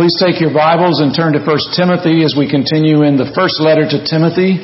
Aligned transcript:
Please 0.00 0.16
take 0.16 0.40
your 0.40 0.48
Bibles 0.48 1.04
and 1.04 1.12
turn 1.12 1.36
to 1.36 1.44
1 1.44 1.76
Timothy 1.76 2.24
as 2.24 2.32
we 2.32 2.48
continue 2.48 3.04
in 3.04 3.20
the 3.20 3.28
first 3.36 3.60
letter 3.60 3.84
to 3.84 4.00
Timothy. 4.00 4.56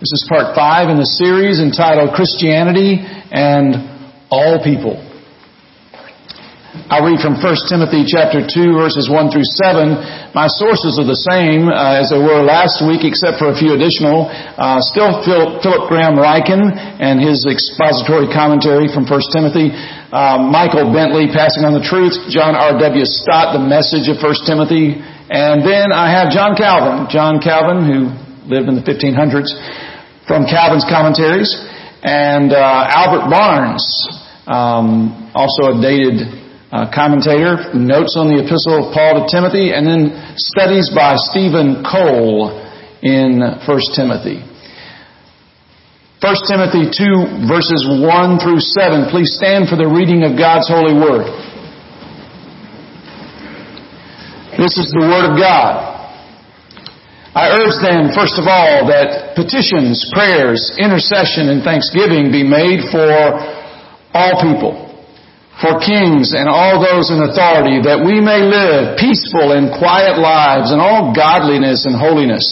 This 0.00 0.08
is 0.16 0.24
part 0.24 0.56
5 0.56 0.88
in 0.88 0.96
the 0.96 1.04
series 1.20 1.60
entitled 1.60 2.16
Christianity 2.16 3.04
and 3.28 3.76
All 4.32 4.64
People. 4.64 5.04
I'll 6.88 7.04
read 7.04 7.20
from 7.20 7.36
1 7.36 7.44
Timothy 7.68 8.08
chapter 8.08 8.40
2 8.40 8.72
verses 8.72 9.04
1 9.04 9.30
through 9.30 9.44
7. 9.44 10.32
My 10.32 10.48
sources 10.48 10.96
are 10.96 11.04
the 11.04 11.22
same 11.28 11.68
uh, 11.68 12.00
as 12.00 12.08
they 12.08 12.18
were 12.18 12.40
last 12.40 12.80
week 12.80 13.04
except 13.04 13.36
for 13.36 13.52
a 13.52 13.56
few 13.56 13.76
additional. 13.76 14.32
Uh, 14.32 14.80
still 14.80 15.20
Philip 15.28 15.92
Graham 15.92 16.16
Ryken 16.16 16.72
and 17.04 17.20
his 17.20 17.44
expository 17.44 18.32
commentary 18.32 18.88
from 18.88 19.04
1 19.04 19.12
Timothy. 19.28 19.76
Uh, 20.14 20.38
Michael 20.38 20.94
Bentley 20.94 21.26
passing 21.26 21.66
on 21.66 21.74
the 21.74 21.82
truth. 21.82 22.14
John 22.30 22.54
R.W. 22.54 23.02
Stott, 23.02 23.50
the 23.50 23.58
message 23.58 24.06
of 24.06 24.22
1 24.22 24.46
Timothy. 24.46 24.94
And 24.94 25.66
then 25.66 25.90
I 25.90 26.06
have 26.06 26.30
John 26.30 26.54
Calvin. 26.54 27.10
John 27.10 27.42
Calvin, 27.42 27.82
who 27.82 28.14
lived 28.46 28.70
in 28.70 28.78
the 28.78 28.86
1500s, 28.86 29.50
from 30.30 30.46
Calvin's 30.46 30.86
commentaries. 30.86 31.50
And 32.06 32.54
uh, 32.54 32.94
Albert 32.94 33.26
Barnes, 33.26 33.82
um, 34.46 35.34
also 35.34 35.74
a 35.74 35.82
dated 35.82 36.30
uh, 36.70 36.86
commentator, 36.94 37.74
notes 37.74 38.14
on 38.14 38.30
the 38.30 38.38
epistle 38.38 38.86
of 38.86 38.94
Paul 38.94 39.18
to 39.18 39.26
Timothy, 39.26 39.74
and 39.74 39.82
then 39.82 40.14
studies 40.38 40.94
by 40.94 41.18
Stephen 41.18 41.82
Cole 41.82 42.54
in 43.02 43.42
1 43.42 43.66
Timothy. 43.98 44.53
1 46.24 46.48
Timothy 46.48 46.88
2 46.88 47.44
verses 47.44 47.84
1 47.84 48.40
through 48.40 48.56
7. 48.56 49.12
Please 49.12 49.36
stand 49.36 49.68
for 49.68 49.76
the 49.76 49.84
reading 49.84 50.24
of 50.24 50.40
God's 50.40 50.64
holy 50.64 50.96
word. 50.96 51.28
This 54.56 54.80
is 54.80 54.88
the 54.88 55.04
word 55.04 55.28
of 55.28 55.36
God. 55.36 55.84
I 57.36 57.52
urge 57.60 57.76
then, 57.84 58.08
first 58.16 58.40
of 58.40 58.48
all, 58.48 58.88
that 58.88 59.36
petitions, 59.36 60.08
prayers, 60.16 60.72
intercession, 60.80 61.52
and 61.52 61.60
thanksgiving 61.60 62.32
be 62.32 62.40
made 62.40 62.88
for 62.88 63.04
all 64.16 64.40
people 64.40 64.80
for 65.60 65.76
kings 65.76 66.32
and 66.32 66.48
all 66.48 66.80
those 66.80 67.12
in 67.12 67.20
authority, 67.20 67.84
that 67.84 68.00
we 68.00 68.18
may 68.24 68.40
live 68.40 68.96
peaceful 68.96 69.52
and 69.52 69.70
quiet 69.76 70.16
lives 70.16 70.72
in 70.72 70.80
all 70.80 71.12
godliness 71.12 71.84
and 71.84 71.94
holiness. 71.94 72.48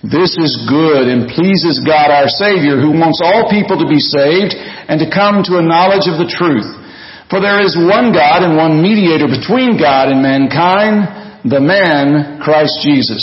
This 0.00 0.32
is 0.40 0.64
good 0.64 1.12
and 1.12 1.28
pleases 1.28 1.76
God 1.84 2.08
our 2.08 2.32
Savior, 2.32 2.80
who 2.80 2.96
wants 2.96 3.20
all 3.20 3.52
people 3.52 3.76
to 3.76 3.88
be 3.88 4.00
saved 4.00 4.56
and 4.56 4.96
to 4.96 5.12
come 5.12 5.44
to 5.44 5.60
a 5.60 5.64
knowledge 5.64 6.08
of 6.08 6.16
the 6.16 6.24
truth. 6.24 6.64
For 7.28 7.36
there 7.36 7.60
is 7.60 7.76
one 7.76 8.08
God 8.16 8.40
and 8.40 8.56
one 8.56 8.80
mediator 8.80 9.28
between 9.28 9.76
God 9.76 10.08
and 10.08 10.24
mankind, 10.24 11.44
the 11.44 11.60
man, 11.60 12.40
Christ 12.40 12.80
Jesus, 12.80 13.22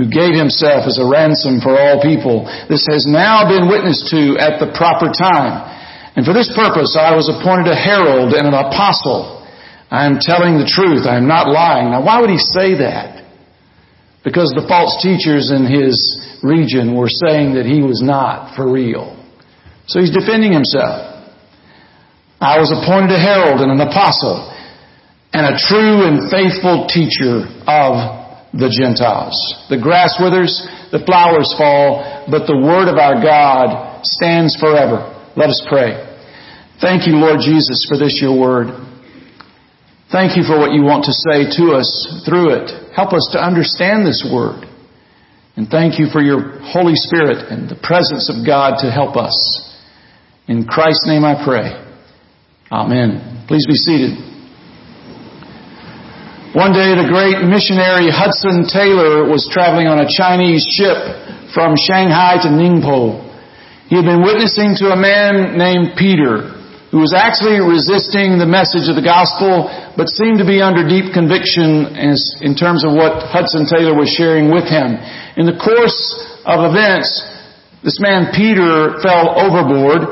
who 0.00 0.08
gave 0.08 0.32
himself 0.32 0.88
as 0.88 0.96
a 0.96 1.04
ransom 1.04 1.60
for 1.60 1.76
all 1.76 2.00
people. 2.00 2.48
This 2.72 2.88
has 2.88 3.04
now 3.04 3.44
been 3.44 3.68
witnessed 3.68 4.08
to 4.16 4.40
at 4.40 4.56
the 4.56 4.72
proper 4.72 5.12
time. 5.12 5.68
And 6.16 6.24
for 6.24 6.32
this 6.32 6.48
purpose 6.56 6.96
I 6.96 7.12
was 7.12 7.28
appointed 7.28 7.68
a 7.68 7.76
herald 7.76 8.32
and 8.32 8.48
an 8.48 8.56
apostle. 8.56 9.44
I 9.92 10.08
am 10.08 10.16
telling 10.16 10.56
the 10.56 10.64
truth. 10.64 11.04
I 11.04 11.20
am 11.20 11.28
not 11.28 11.52
lying. 11.52 11.92
Now 11.92 12.00
why 12.00 12.24
would 12.24 12.32
he 12.32 12.40
say 12.40 12.80
that? 12.80 13.15
Because 14.26 14.50
the 14.58 14.66
false 14.66 14.98
teachers 14.98 15.54
in 15.54 15.70
his 15.70 15.94
region 16.42 16.98
were 16.98 17.06
saying 17.06 17.54
that 17.54 17.62
he 17.62 17.78
was 17.78 18.02
not 18.02 18.58
for 18.58 18.66
real. 18.66 19.14
So 19.86 20.02
he's 20.02 20.10
defending 20.10 20.50
himself. 20.50 21.14
I 22.42 22.58
was 22.58 22.74
appointed 22.74 23.14
a 23.14 23.22
herald 23.22 23.62
and 23.62 23.70
an 23.70 23.78
apostle 23.78 24.50
and 25.30 25.46
a 25.46 25.54
true 25.54 26.10
and 26.10 26.26
faithful 26.26 26.90
teacher 26.90 27.46
of 27.70 28.50
the 28.50 28.66
Gentiles. 28.66 29.38
The 29.70 29.78
grass 29.78 30.18
withers, 30.18 30.58
the 30.90 31.06
flowers 31.06 31.54
fall, 31.54 32.26
but 32.26 32.50
the 32.50 32.58
word 32.58 32.90
of 32.90 32.98
our 32.98 33.22
God 33.22 34.02
stands 34.02 34.58
forever. 34.58 35.06
Let 35.38 35.54
us 35.54 35.62
pray. 35.70 36.02
Thank 36.82 37.06
you, 37.06 37.14
Lord 37.22 37.38
Jesus, 37.46 37.86
for 37.86 37.94
this, 37.94 38.18
your 38.20 38.34
word. 38.34 38.85
Thank 40.10 40.36
you 40.36 40.44
for 40.46 40.58
what 40.58 40.70
you 40.70 40.82
want 40.86 41.04
to 41.10 41.12
say 41.12 41.50
to 41.58 41.74
us 41.74 42.22
through 42.22 42.54
it. 42.62 42.94
Help 42.94 43.12
us 43.12 43.26
to 43.32 43.42
understand 43.42 44.06
this 44.06 44.22
word. 44.22 44.62
And 45.56 45.66
thank 45.68 45.98
you 45.98 46.06
for 46.12 46.22
your 46.22 46.62
Holy 46.62 46.94
Spirit 46.94 47.50
and 47.50 47.68
the 47.68 47.74
presence 47.74 48.30
of 48.30 48.46
God 48.46 48.78
to 48.84 48.90
help 48.90 49.16
us. 49.16 49.34
In 50.46 50.64
Christ's 50.64 51.06
name 51.06 51.24
I 51.24 51.34
pray. 51.42 51.74
Amen. 52.70 53.44
Please 53.48 53.66
be 53.66 53.74
seated. 53.74 54.14
One 56.54 56.72
day 56.72 56.94
the 56.94 57.10
great 57.10 57.42
missionary 57.42 58.06
Hudson 58.08 58.64
Taylor 58.70 59.26
was 59.26 59.50
traveling 59.50 59.88
on 59.88 59.98
a 59.98 60.08
Chinese 60.08 60.62
ship 60.62 60.96
from 61.52 61.74
Shanghai 61.74 62.38
to 62.46 62.48
Ningpo. 62.48 63.26
He 63.90 63.96
had 63.96 64.06
been 64.06 64.22
witnessing 64.22 64.78
to 64.78 64.94
a 64.94 64.96
man 64.96 65.58
named 65.58 65.98
Peter 65.98 66.55
who 66.96 67.04
was 67.04 67.12
actually 67.12 67.60
resisting 67.60 68.40
the 68.40 68.48
message 68.48 68.88
of 68.88 68.96
the 68.96 69.04
gospel, 69.04 69.68
but 70.00 70.08
seemed 70.08 70.40
to 70.40 70.48
be 70.48 70.64
under 70.64 70.80
deep 70.80 71.12
conviction 71.12 71.92
in 72.40 72.56
terms 72.56 72.88
of 72.88 72.96
what 72.96 73.20
Hudson 73.20 73.68
Taylor 73.68 73.92
was 73.92 74.08
sharing 74.08 74.48
with 74.48 74.64
him. 74.64 74.96
In 75.36 75.44
the 75.44 75.60
course 75.60 75.92
of 76.48 76.64
events, 76.72 77.20
this 77.84 78.00
man 78.00 78.32
Peter 78.32 78.96
fell 79.04 79.36
overboard. 79.36 80.08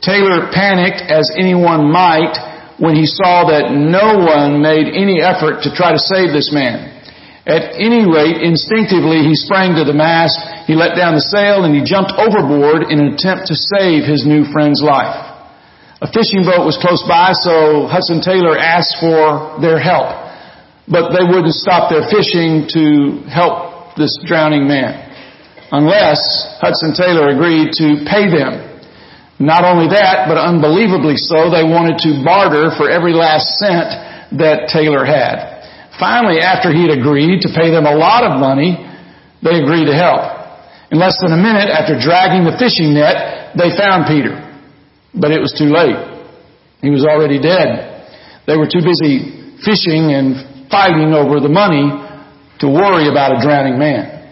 Taylor 0.00 0.48
panicked 0.56 1.04
as 1.04 1.28
anyone 1.36 1.92
might 1.92 2.32
when 2.80 2.96
he 2.96 3.04
saw 3.04 3.52
that 3.52 3.68
no 3.76 4.24
one 4.24 4.64
made 4.64 4.88
any 4.88 5.20
effort 5.20 5.60
to 5.68 5.70
try 5.76 5.92
to 5.92 6.00
save 6.00 6.32
this 6.32 6.48
man. 6.48 6.96
At 7.44 7.76
any 7.76 8.08
rate, 8.08 8.40
instinctively, 8.40 9.20
he 9.20 9.36
sprang 9.36 9.76
to 9.76 9.84
the 9.84 9.92
mast, 9.92 10.40
he 10.64 10.72
let 10.72 10.96
down 10.96 11.12
the 11.12 11.28
sail, 11.28 11.68
and 11.68 11.76
he 11.76 11.84
jumped 11.84 12.16
overboard 12.16 12.88
in 12.88 13.04
an 13.04 13.20
attempt 13.20 13.52
to 13.52 13.54
save 13.76 14.08
his 14.08 14.24
new 14.24 14.48
friend's 14.48 14.80
life. 14.80 15.28
A 16.02 16.10
fishing 16.10 16.42
boat 16.42 16.66
was 16.66 16.74
close 16.82 16.98
by, 17.06 17.30
so 17.30 17.86
Hudson 17.86 18.18
Taylor 18.18 18.58
asked 18.58 18.98
for 18.98 19.54
their 19.62 19.78
help. 19.78 20.10
But 20.90 21.14
they 21.14 21.22
wouldn't 21.22 21.54
stop 21.54 21.94
their 21.94 22.02
fishing 22.10 22.66
to 22.74 23.22
help 23.30 23.94
this 23.94 24.18
drowning 24.26 24.66
man. 24.66 24.98
Unless 25.70 26.58
Hudson 26.58 26.98
Taylor 26.98 27.30
agreed 27.30 27.70
to 27.78 28.02
pay 28.02 28.26
them. 28.26 28.82
Not 29.38 29.62
only 29.62 29.94
that, 29.94 30.26
but 30.26 30.42
unbelievably 30.42 31.22
so, 31.22 31.54
they 31.54 31.62
wanted 31.62 32.02
to 32.02 32.18
barter 32.26 32.74
for 32.74 32.90
every 32.90 33.14
last 33.14 33.62
cent 33.62 33.94
that 34.42 34.74
Taylor 34.74 35.06
had. 35.06 35.62
Finally, 36.02 36.42
after 36.42 36.74
he'd 36.74 36.90
agreed 36.90 37.46
to 37.46 37.48
pay 37.54 37.70
them 37.70 37.86
a 37.86 37.94
lot 37.94 38.26
of 38.26 38.42
money, 38.42 38.74
they 39.38 39.62
agreed 39.62 39.86
to 39.86 39.94
help. 39.94 40.34
In 40.90 40.98
less 40.98 41.14
than 41.22 41.30
a 41.30 41.38
minute 41.38 41.70
after 41.70 41.94
dragging 41.94 42.42
the 42.42 42.58
fishing 42.58 42.90
net, 42.90 43.54
they 43.54 43.70
found 43.78 44.10
Peter. 44.10 44.51
But 45.14 45.30
it 45.30 45.40
was 45.40 45.52
too 45.52 45.68
late. 45.68 45.96
He 46.80 46.90
was 46.90 47.04
already 47.04 47.40
dead. 47.40 48.42
They 48.46 48.56
were 48.56 48.66
too 48.66 48.82
busy 48.82 49.54
fishing 49.62 50.10
and 50.10 50.68
fighting 50.70 51.14
over 51.14 51.38
the 51.38 51.52
money 51.52 51.86
to 52.58 52.66
worry 52.66 53.06
about 53.06 53.38
a 53.38 53.42
drowning 53.44 53.78
man. 53.78 54.22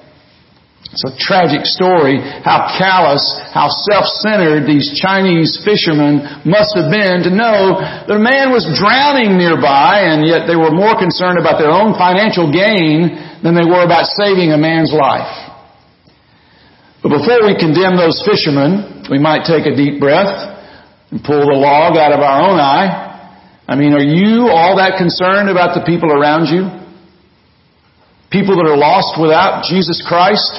It's 0.91 1.07
a 1.07 1.15
tragic 1.15 1.63
story 1.71 2.19
how 2.19 2.67
callous, 2.75 3.23
how 3.55 3.71
self-centered 3.71 4.67
these 4.67 4.91
Chinese 4.99 5.55
fishermen 5.63 6.43
must 6.43 6.75
have 6.75 6.91
been 6.91 7.23
to 7.23 7.31
know 7.31 7.79
that 7.79 8.11
a 8.11 8.19
man 8.19 8.51
was 8.51 8.67
drowning 8.75 9.39
nearby 9.39 10.11
and 10.11 10.27
yet 10.27 10.51
they 10.51 10.59
were 10.59 10.75
more 10.75 10.99
concerned 10.99 11.39
about 11.39 11.63
their 11.63 11.71
own 11.71 11.95
financial 11.95 12.51
gain 12.51 13.15
than 13.47 13.55
they 13.55 13.63
were 13.63 13.87
about 13.87 14.11
saving 14.19 14.51
a 14.51 14.59
man's 14.59 14.91
life. 14.91 15.31
But 17.07 17.23
before 17.23 17.47
we 17.47 17.55
condemn 17.55 17.95
those 17.95 18.19
fishermen, 18.27 19.07
we 19.07 19.23
might 19.23 19.47
take 19.47 19.71
a 19.71 19.79
deep 19.79 20.03
breath 20.03 20.50
and 21.11 21.23
pull 21.23 21.43
the 21.43 21.59
log 21.59 21.99
out 21.99 22.15
of 22.15 22.21
our 22.21 22.39
own 22.51 22.59
eye. 22.59 23.11
I 23.67 23.75
mean, 23.75 23.95
are 23.95 24.03
you 24.03 24.51
all 24.51 24.79
that 24.79 24.99
concerned 24.99 25.51
about 25.51 25.79
the 25.79 25.83
people 25.87 26.11
around 26.11 26.51
you? 26.51 26.67
People 28.31 28.59
that 28.59 28.67
are 28.67 28.79
lost 28.79 29.19
without 29.19 29.67
Jesus 29.67 30.03
Christ? 30.07 30.55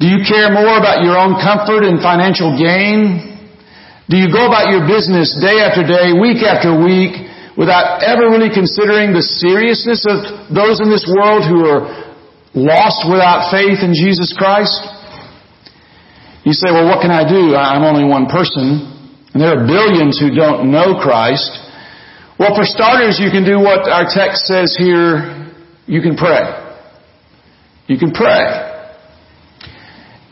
Do 0.00 0.08
you 0.08 0.20
care 0.24 0.52
more 0.52 0.76
about 0.76 1.04
your 1.04 1.16
own 1.16 1.36
comfort 1.40 1.84
and 1.84 2.00
financial 2.00 2.56
gain? 2.56 3.40
Do 4.08 4.16
you 4.16 4.28
go 4.32 4.48
about 4.48 4.72
your 4.72 4.84
business 4.88 5.36
day 5.36 5.60
after 5.64 5.84
day, 5.84 6.12
week 6.16 6.44
after 6.44 6.72
week, 6.72 7.12
without 7.56 8.04
ever 8.04 8.28
really 8.28 8.52
considering 8.52 9.12
the 9.12 9.24
seriousness 9.24 10.04
of 10.08 10.48
those 10.52 10.80
in 10.80 10.88
this 10.88 11.04
world 11.08 11.44
who 11.44 11.64
are 11.68 12.08
lost 12.56 13.04
without 13.04 13.52
faith 13.52 13.80
in 13.84 13.92
Jesus 13.92 14.32
Christ? 14.36 14.80
You 16.44 16.56
say, 16.56 16.72
well, 16.72 16.88
what 16.88 17.00
can 17.04 17.12
I 17.12 17.28
do? 17.28 17.56
I'm 17.56 17.84
only 17.84 18.08
one 18.08 18.32
person. 18.32 18.97
And 19.38 19.46
there 19.46 19.54
are 19.54 19.62
billions 19.62 20.18
who 20.18 20.34
don't 20.34 20.74
know 20.74 20.98
Christ. 20.98 21.46
Well, 22.42 22.58
for 22.58 22.66
starters, 22.66 23.22
you 23.22 23.30
can 23.30 23.46
do 23.46 23.62
what 23.62 23.86
our 23.86 24.10
text 24.10 24.50
says 24.50 24.74
here. 24.74 25.54
You 25.86 26.02
can 26.02 26.18
pray. 26.18 26.42
You 27.86 28.02
can 28.02 28.10
pray. 28.10 28.42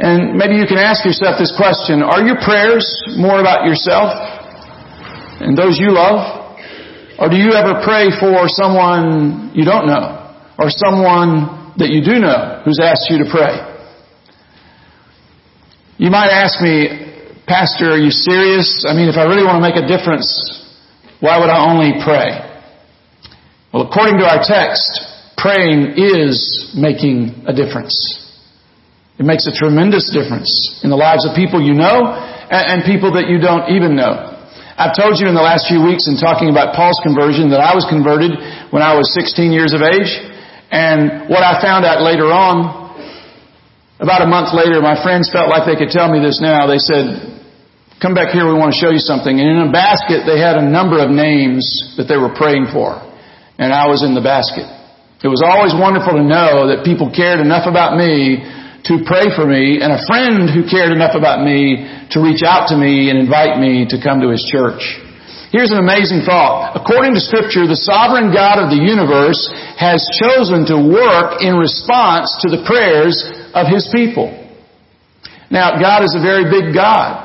And 0.03 0.35
maybe 0.35 0.59
you 0.59 0.67
can 0.67 0.83
ask 0.83 1.07
yourself 1.07 1.39
this 1.39 1.55
question. 1.55 2.03
Are 2.03 2.27
your 2.27 2.43
prayers 2.43 2.83
more 3.15 3.39
about 3.39 3.63
yourself 3.65 4.11
and 5.39 5.57
those 5.57 5.79
you 5.79 5.95
love? 5.95 6.59
Or 7.23 7.31
do 7.31 7.37
you 7.37 7.55
ever 7.55 7.79
pray 7.87 8.11
for 8.19 8.51
someone 8.51 9.53
you 9.55 9.65
don't 9.65 9.87
know 9.87 10.35
or 10.59 10.67
someone 10.67 11.71
that 11.79 11.91
you 11.91 12.03
do 12.03 12.19
know 12.19 12.63
who's 12.65 12.81
asked 12.83 13.07
you 13.09 13.23
to 13.23 13.31
pray. 13.31 13.55
You 15.99 16.11
might 16.11 16.29
ask 16.29 16.61
me, 16.61 17.07
Pastor, 17.47 17.95
are 17.95 18.03
you 18.03 18.11
serious? 18.11 18.83
I 18.83 18.91
mean, 18.91 19.07
if 19.07 19.15
I 19.15 19.23
really 19.23 19.47
want 19.47 19.63
to 19.63 19.65
make 19.65 19.79
a 19.79 19.87
difference, 19.87 20.27
why 21.23 21.39
would 21.39 21.47
I 21.47 21.63
only 21.71 21.95
pray? 22.03 22.43
Well, 23.71 23.87
according 23.87 24.19
to 24.19 24.27
our 24.27 24.43
text, 24.43 24.91
praying 25.39 25.95
is 25.95 26.75
making 26.75 27.47
a 27.47 27.55
difference. 27.55 27.95
It 29.19 29.25
makes 29.25 29.47
a 29.47 29.55
tremendous 29.55 30.11
difference 30.11 30.51
in 30.83 30.91
the 30.91 30.99
lives 30.99 31.23
of 31.23 31.39
people 31.39 31.63
you 31.63 31.73
know 31.73 32.19
and 32.51 32.83
people 32.83 33.15
that 33.15 33.31
you 33.31 33.39
don't 33.39 33.71
even 33.71 33.95
know. 33.95 34.35
I've 34.75 34.99
told 34.99 35.23
you 35.23 35.31
in 35.31 35.39
the 35.39 35.47
last 35.47 35.71
few 35.71 35.81
weeks 35.87 36.11
in 36.11 36.19
talking 36.19 36.51
about 36.51 36.75
Paul's 36.75 36.99
conversion 37.07 37.49
that 37.55 37.63
I 37.63 37.79
was 37.79 37.87
converted 37.89 38.35
when 38.75 38.83
I 38.83 38.99
was 38.99 39.09
16 39.15 39.55
years 39.55 39.71
of 39.73 39.87
age. 39.87 40.11
And 40.75 41.31
what 41.31 41.47
I 41.47 41.63
found 41.63 41.87
out 41.87 42.03
later 42.03 42.29
on, 42.29 42.86
about 43.97 44.21
a 44.21 44.29
month 44.29 44.53
later, 44.53 44.85
my 44.85 45.01
friends 45.01 45.33
felt 45.33 45.49
like 45.49 45.65
they 45.65 45.77
could 45.77 45.89
tell 45.89 46.13
me 46.13 46.21
this 46.21 46.37
now. 46.41 46.69
They 46.69 46.81
said, 46.81 47.37
come 47.97 48.13
back 48.13 48.29
here, 48.29 48.45
we 48.45 48.53
want 48.53 48.77
to 48.77 48.79
show 48.79 48.93
you 48.93 49.01
something. 49.01 49.33
And 49.33 49.49
in 49.49 49.61
a 49.69 49.73
basket, 49.73 50.29
they 50.29 50.37
had 50.37 50.61
a 50.61 50.65
number 50.65 51.01
of 51.01 51.09
names 51.09 51.97
that 51.97 52.05
they 52.05 52.21
were 52.21 52.33
praying 52.33 52.69
for. 52.77 53.01
And 53.57 53.73
I 53.73 53.89
was 53.89 54.05
in 54.05 54.13
the 54.13 54.21
basket. 54.21 54.69
It 55.25 55.33
was 55.33 55.41
always 55.41 55.73
wonderful 55.73 56.13
to 56.13 56.25
know 56.25 56.69
that 56.69 56.85
people 56.85 57.09
cared 57.09 57.41
enough 57.41 57.65
about 57.65 57.97
me 57.97 58.45
to 58.85 59.03
pray 59.03 59.33
for 59.35 59.49
me 59.49 59.83
and 59.83 59.91
a 59.91 59.99
friend 60.07 60.47
who 60.47 60.69
cared 60.69 60.93
enough 60.93 61.17
about 61.17 61.43
me 61.43 61.83
to 62.13 62.23
reach 62.23 62.45
out 62.45 62.69
to 62.71 62.77
me 62.77 63.11
and 63.11 63.19
invite 63.19 63.59
me 63.59 63.89
to 63.89 63.97
come 63.99 64.21
to 64.21 64.31
his 64.31 64.45
church. 64.45 64.79
Here's 65.51 65.73
an 65.73 65.81
amazing 65.81 66.23
thought. 66.23 66.77
According 66.77 67.17
to 67.17 67.23
scripture, 67.25 67.65
the 67.65 67.81
sovereign 67.81 68.29
God 68.29 68.61
of 68.61 68.69
the 68.69 68.79
universe 68.79 69.41
has 69.81 70.05
chosen 70.21 70.69
to 70.69 70.77
work 70.79 71.41
in 71.41 71.57
response 71.57 72.31
to 72.45 72.53
the 72.53 72.63
prayers 72.69 73.25
of 73.57 73.73
his 73.73 73.89
people. 73.89 74.29
Now, 75.51 75.81
God 75.81 76.05
is 76.05 76.13
a 76.13 76.21
very 76.21 76.45
big 76.53 76.75
God, 76.75 77.17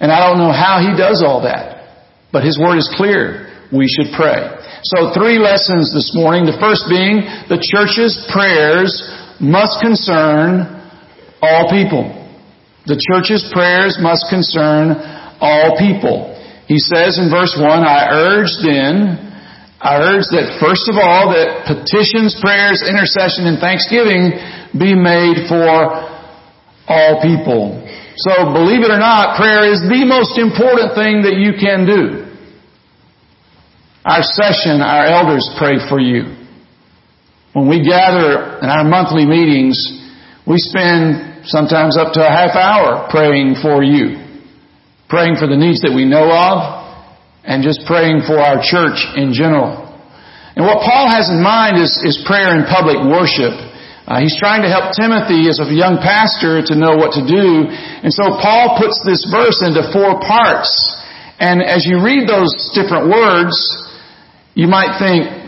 and 0.00 0.10
I 0.10 0.18
don't 0.26 0.38
know 0.38 0.50
how 0.50 0.82
he 0.82 0.96
does 0.98 1.22
all 1.22 1.42
that, 1.46 2.02
but 2.32 2.42
his 2.42 2.58
word 2.58 2.78
is 2.78 2.90
clear. 2.96 3.48
We 3.70 3.88
should 3.88 4.12
pray. 4.12 4.42
So 4.84 5.14
three 5.14 5.38
lessons 5.38 5.94
this 5.94 6.12
morning. 6.12 6.44
The 6.44 6.58
first 6.60 6.90
being 6.90 7.24
the 7.48 7.56
church's 7.56 8.18
prayers 8.28 8.92
must 9.40 9.80
concern 9.80 10.68
all 11.40 11.70
people. 11.70 12.10
The 12.84 12.98
church's 12.98 13.46
prayers 13.54 13.96
must 14.02 14.26
concern 14.28 14.98
all 15.40 15.78
people. 15.78 16.34
He 16.66 16.82
says 16.82 17.16
in 17.16 17.30
verse 17.30 17.54
1, 17.54 17.64
I 17.64 18.10
urge 18.10 18.52
then, 18.60 19.22
I 19.78 20.02
urge 20.02 20.26
that 20.34 20.58
first 20.58 20.90
of 20.90 20.98
all 20.98 21.30
that 21.34 21.66
petitions, 21.66 22.34
prayers, 22.42 22.82
intercession, 22.82 23.46
and 23.50 23.58
thanksgiving 23.58 24.34
be 24.72 24.94
made 24.94 25.48
for 25.48 25.68
all 26.88 27.20
people. 27.22 27.80
So 28.16 28.52
believe 28.52 28.84
it 28.84 28.90
or 28.90 29.00
not, 29.00 29.36
prayer 29.36 29.70
is 29.72 29.80
the 29.80 30.04
most 30.04 30.38
important 30.38 30.94
thing 30.94 31.22
that 31.24 31.36
you 31.40 31.56
can 31.56 31.86
do. 31.86 32.28
Our 34.04 34.22
session, 34.22 34.82
our 34.82 35.06
elders 35.06 35.48
pray 35.58 35.78
for 35.88 36.00
you. 36.00 36.42
When 37.52 37.68
we 37.68 37.84
gather 37.84 38.58
in 38.60 38.68
our 38.68 38.84
monthly 38.84 39.24
meetings, 39.24 39.76
we 40.46 40.58
spend 40.58 41.46
sometimes 41.46 41.96
up 41.96 42.12
to 42.14 42.20
a 42.20 42.30
half 42.30 42.56
hour 42.56 43.08
praying 43.10 43.56
for 43.62 43.82
you. 43.82 44.18
Praying 45.08 45.36
for 45.36 45.46
the 45.46 45.56
needs 45.56 45.82
that 45.82 45.92
we 45.92 46.04
know 46.04 46.32
of 46.32 46.82
and 47.44 47.62
just 47.62 47.84
praying 47.86 48.22
for 48.26 48.38
our 48.38 48.62
church 48.62 48.98
in 49.16 49.32
general. 49.34 49.82
And 50.56 50.64
what 50.64 50.84
Paul 50.84 51.08
has 51.08 51.28
in 51.30 51.42
mind 51.42 51.80
is, 51.80 51.92
is 52.04 52.24
prayer 52.26 52.56
in 52.56 52.64
public 52.68 53.00
worship. 53.08 53.52
Uh, 54.02 54.18
he's 54.18 54.34
trying 54.34 54.62
to 54.62 54.70
help 54.70 54.90
Timothy 54.98 55.46
as 55.46 55.62
a 55.62 55.68
young 55.70 56.02
pastor 56.02 56.58
to 56.58 56.74
know 56.74 56.98
what 56.98 57.14
to 57.14 57.22
do. 57.22 57.70
And 57.70 58.10
so 58.10 58.34
Paul 58.42 58.74
puts 58.74 58.98
this 59.06 59.22
verse 59.30 59.62
into 59.62 59.86
four 59.94 60.18
parts. 60.18 60.70
And 61.38 61.62
as 61.62 61.86
you 61.86 62.02
read 62.02 62.26
those 62.26 62.50
different 62.74 63.10
words, 63.10 63.54
you 64.54 64.66
might 64.66 64.98
think, 64.98 65.42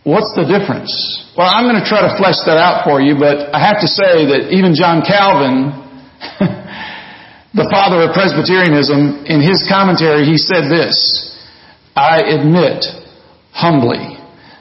What's 0.00 0.32
the 0.32 0.48
difference? 0.48 0.88
Well, 1.36 1.44
I'm 1.44 1.68
going 1.68 1.76
to 1.76 1.84
try 1.84 2.00
to 2.00 2.16
flesh 2.16 2.40
that 2.48 2.56
out 2.56 2.88
for 2.88 3.04
you, 3.04 3.20
but 3.20 3.52
I 3.52 3.60
have 3.60 3.84
to 3.84 3.88
say 3.88 4.32
that 4.32 4.48
even 4.48 4.72
John 4.72 5.04
Calvin, 5.04 5.76
the 7.52 7.68
father 7.68 8.08
of 8.08 8.16
Presbyterianism, 8.16 9.28
in 9.28 9.44
his 9.44 9.60
commentary, 9.68 10.24
he 10.24 10.40
said 10.40 10.72
this, 10.72 10.96
I 11.92 12.24
admit 12.32 12.88
humbly 13.52 14.19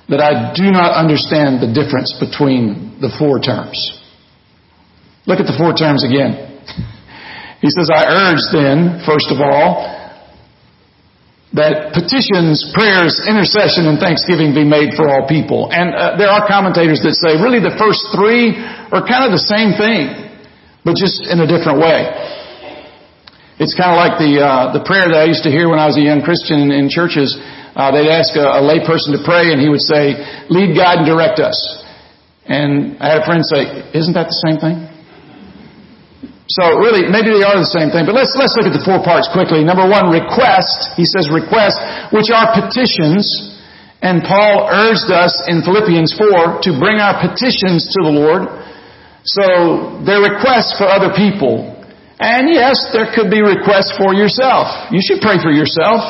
that 0.10 0.20
I 0.20 0.54
do 0.58 0.74
not 0.74 0.98
understand 0.98 1.62
the 1.62 1.70
difference 1.70 2.18
between 2.18 2.98
the 2.98 3.14
four 3.14 3.38
terms. 3.38 3.78
Look 5.30 5.38
at 5.38 5.46
the 5.46 5.54
four 5.54 5.78
terms 5.78 6.02
again. 6.02 6.50
He 7.62 7.70
says, 7.70 7.94
I 7.94 8.10
urge 8.10 8.42
then, 8.50 9.06
first 9.06 9.30
of 9.30 9.38
all, 9.38 9.86
that 11.54 11.94
petitions, 11.98 12.62
prayers, 12.74 13.22
intercession, 13.26 13.90
and 13.90 13.98
thanksgiving 13.98 14.54
be 14.54 14.66
made 14.66 14.94
for 14.94 15.10
all 15.10 15.26
people. 15.26 15.70
And 15.70 15.94
uh, 15.94 16.18
there 16.18 16.30
are 16.30 16.46
commentators 16.46 17.02
that 17.02 17.18
say 17.18 17.38
really 17.42 17.58
the 17.62 17.74
first 17.78 18.10
three 18.14 18.54
are 18.94 19.02
kind 19.02 19.26
of 19.26 19.34
the 19.34 19.46
same 19.46 19.74
thing, 19.74 20.14
but 20.86 20.94
just 20.98 21.26
in 21.26 21.42
a 21.42 21.50
different 21.50 21.82
way. 21.82 22.06
It's 23.60 23.76
kind 23.76 23.92
of 23.92 24.00
like 24.00 24.16
the 24.16 24.40
uh, 24.40 24.72
the 24.72 24.84
prayer 24.88 25.12
that 25.12 25.20
I 25.20 25.28
used 25.28 25.44
to 25.44 25.52
hear 25.52 25.68
when 25.68 25.84
I 25.84 25.92
was 25.92 26.00
a 26.00 26.04
young 26.04 26.24
Christian 26.24 26.64
in, 26.64 26.72
in 26.72 26.88
churches. 26.88 27.36
Uh, 27.76 27.92
they'd 27.92 28.08
ask 28.08 28.32
a, 28.40 28.60
a 28.60 28.64
lay 28.64 28.80
person 28.80 29.12
to 29.12 29.22
pray, 29.22 29.52
and 29.52 29.60
he 29.60 29.68
would 29.68 29.84
say, 29.84 30.16
"Lead, 30.48 30.72
guide, 30.80 31.04
and 31.04 31.08
direct 31.08 31.44
us." 31.44 31.60
And 32.48 32.96
I 33.04 33.14
had 33.14 33.20
a 33.22 33.26
friend 33.28 33.44
say, 33.44 33.92
"Isn't 33.92 34.16
that 34.16 34.32
the 34.32 34.40
same 34.48 34.64
thing?" 34.64 34.90
So 36.50 36.82
really, 36.82 37.06
maybe 37.06 37.30
they 37.30 37.46
are 37.46 37.62
the 37.62 37.70
same 37.70 37.94
thing, 37.94 38.10
but 38.10 38.18
let's, 38.18 38.34
let's 38.34 38.58
look 38.58 38.66
at 38.66 38.74
the 38.74 38.82
four 38.82 39.06
parts 39.06 39.30
quickly. 39.30 39.62
Number 39.62 39.86
one, 39.86 40.10
request. 40.10 40.98
He 40.98 41.06
says 41.06 41.30
request, 41.30 41.78
which 42.10 42.34
are 42.34 42.50
petitions. 42.58 43.54
And 44.02 44.26
Paul 44.26 44.66
urged 44.66 45.14
us 45.14 45.46
in 45.46 45.62
Philippians 45.62 46.10
4 46.18 46.66
to 46.66 46.70
bring 46.80 46.98
our 46.98 47.22
petitions 47.22 47.94
to 47.94 48.00
the 48.02 48.10
Lord. 48.10 48.50
So 49.30 50.02
they're 50.02 50.26
requests 50.26 50.74
for 50.74 50.90
other 50.90 51.14
people. 51.14 51.79
And 52.20 52.52
yes, 52.52 52.92
there 52.92 53.08
could 53.16 53.32
be 53.32 53.40
requests 53.40 53.96
for 53.96 54.12
yourself. 54.12 54.92
You 54.92 55.00
should 55.00 55.24
pray 55.24 55.40
for 55.40 55.56
yourself. 55.56 56.04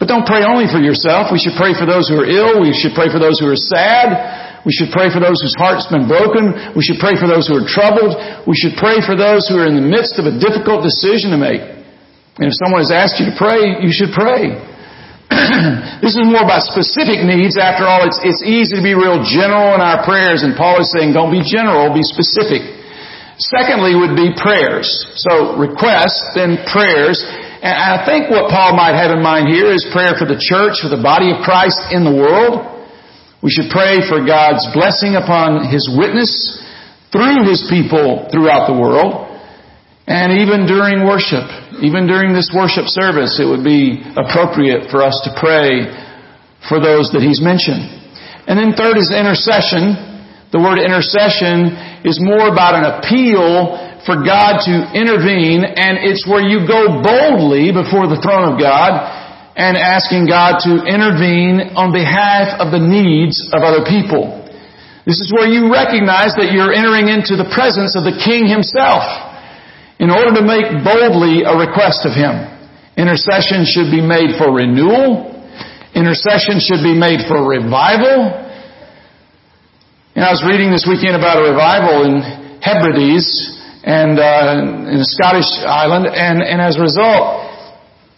But 0.00 0.08
don't 0.08 0.26
pray 0.26 0.42
only 0.42 0.66
for 0.66 0.80
yourself. 0.80 1.30
We 1.30 1.38
should 1.38 1.54
pray 1.54 1.76
for 1.76 1.84
those 1.84 2.08
who 2.08 2.18
are 2.18 2.26
ill. 2.26 2.64
We 2.64 2.72
should 2.72 2.96
pray 2.96 3.12
for 3.12 3.20
those 3.20 3.38
who 3.38 3.46
are 3.46 3.60
sad. 3.60 4.64
We 4.64 4.72
should 4.72 4.90
pray 4.90 5.12
for 5.12 5.20
those 5.20 5.38
whose 5.44 5.54
heart's 5.54 5.86
been 5.92 6.08
broken. 6.08 6.74
We 6.74 6.82
should 6.82 6.98
pray 6.98 7.20
for 7.20 7.28
those 7.28 7.46
who 7.46 7.60
are 7.60 7.68
troubled. 7.68 8.16
We 8.48 8.56
should 8.56 8.74
pray 8.80 9.04
for 9.04 9.14
those 9.14 9.46
who 9.46 9.60
are 9.60 9.68
in 9.68 9.76
the 9.76 9.84
midst 9.84 10.16
of 10.16 10.26
a 10.26 10.34
difficult 10.34 10.82
decision 10.82 11.30
to 11.30 11.38
make. 11.38 11.62
And 12.40 12.48
if 12.48 12.56
someone 12.56 12.80
has 12.80 12.90
asked 12.90 13.20
you 13.20 13.28
to 13.28 13.36
pray, 13.36 13.84
you 13.84 13.92
should 13.92 14.16
pray. 14.16 14.56
this 16.02 16.16
is 16.16 16.24
more 16.24 16.42
about 16.42 16.64
specific 16.66 17.20
needs. 17.22 17.60
After 17.60 17.84
all, 17.84 18.02
it's, 18.08 18.18
it's 18.24 18.40
easy 18.42 18.80
to 18.80 18.84
be 18.84 18.96
real 18.96 19.20
general 19.22 19.76
in 19.76 19.84
our 19.84 20.02
prayers, 20.02 20.40
and 20.40 20.56
Paul 20.56 20.80
is 20.80 20.90
saying, 20.90 21.12
don't 21.12 21.30
be 21.30 21.44
general, 21.44 21.92
be 21.92 22.02
specific. 22.02 22.81
Secondly 23.38 23.96
would 23.96 24.16
be 24.16 24.34
prayers. 24.36 24.88
So 25.16 25.56
requests, 25.56 26.34
then 26.34 26.60
prayers. 26.68 27.20
And 27.62 27.72
I 27.72 28.04
think 28.04 28.28
what 28.28 28.50
Paul 28.50 28.76
might 28.76 28.98
have 28.98 29.14
in 29.14 29.22
mind 29.22 29.48
here 29.48 29.72
is 29.72 29.86
prayer 29.94 30.18
for 30.18 30.26
the 30.26 30.36
church, 30.36 30.82
for 30.82 30.90
the 30.90 31.00
body 31.00 31.30
of 31.30 31.40
Christ 31.46 31.78
in 31.94 32.04
the 32.04 32.12
world. 32.12 32.68
We 33.42 33.50
should 33.50 33.70
pray 33.70 34.04
for 34.06 34.22
God's 34.22 34.66
blessing 34.74 35.16
upon 35.16 35.66
His 35.70 35.88
witness 35.90 36.30
through 37.10 37.48
His 37.48 37.64
people 37.70 38.28
throughout 38.30 38.68
the 38.68 38.76
world. 38.76 39.30
And 40.06 40.42
even 40.42 40.66
during 40.66 41.06
worship, 41.06 41.46
even 41.80 42.10
during 42.10 42.34
this 42.34 42.50
worship 42.50 42.90
service, 42.90 43.38
it 43.38 43.46
would 43.46 43.62
be 43.62 44.02
appropriate 44.18 44.90
for 44.90 45.00
us 45.02 45.14
to 45.24 45.30
pray 45.38 45.86
for 46.68 46.82
those 46.82 47.14
that 47.14 47.22
He's 47.22 47.40
mentioned. 47.40 47.86
And 48.46 48.58
then 48.58 48.74
third 48.74 48.98
is 48.98 49.14
intercession. 49.14 50.11
The 50.52 50.60
word 50.60 50.76
intercession 50.76 51.72
is 52.04 52.20
more 52.20 52.52
about 52.52 52.76
an 52.76 52.84
appeal 52.84 53.72
for 54.04 54.20
God 54.20 54.60
to 54.68 54.74
intervene, 54.92 55.64
and 55.64 55.96
it's 56.04 56.28
where 56.28 56.44
you 56.44 56.68
go 56.68 57.00
boldly 57.00 57.72
before 57.72 58.04
the 58.04 58.20
throne 58.20 58.52
of 58.52 58.60
God 58.60 58.92
and 59.56 59.80
asking 59.80 60.28
God 60.28 60.60
to 60.68 60.84
intervene 60.84 61.72
on 61.72 61.88
behalf 61.88 62.60
of 62.60 62.68
the 62.68 62.84
needs 62.84 63.40
of 63.48 63.64
other 63.64 63.80
people. 63.88 64.44
This 65.08 65.24
is 65.24 65.32
where 65.32 65.48
you 65.48 65.72
recognize 65.72 66.36
that 66.36 66.52
you're 66.52 66.76
entering 66.76 67.08
into 67.08 67.32
the 67.32 67.48
presence 67.48 67.96
of 67.96 68.04
the 68.04 68.20
King 68.20 68.44
Himself 68.44 69.08
in 69.96 70.12
order 70.12 70.36
to 70.36 70.44
make 70.44 70.68
boldly 70.84 71.48
a 71.48 71.56
request 71.56 72.04
of 72.04 72.12
Him. 72.12 72.44
Intercession 73.00 73.64
should 73.64 73.88
be 73.88 74.04
made 74.04 74.36
for 74.36 74.52
renewal. 74.52 75.32
Intercession 75.96 76.60
should 76.60 76.84
be 76.84 76.92
made 76.92 77.24
for 77.24 77.40
revival. 77.40 78.51
And 80.22 80.30
I 80.30 80.38
was 80.38 80.46
reading 80.46 80.70
this 80.70 80.86
weekend 80.86 81.18
about 81.18 81.42
a 81.42 81.50
revival 81.50 82.06
in 82.06 82.22
Hebrides 82.62 83.26
and 83.82 84.22
uh, 84.22 84.94
in 84.94 85.02
a 85.02 85.08
Scottish 85.18 85.50
island, 85.66 86.06
and, 86.06 86.38
and 86.38 86.62
as 86.62 86.78
a 86.78 86.82
result, 86.86 87.50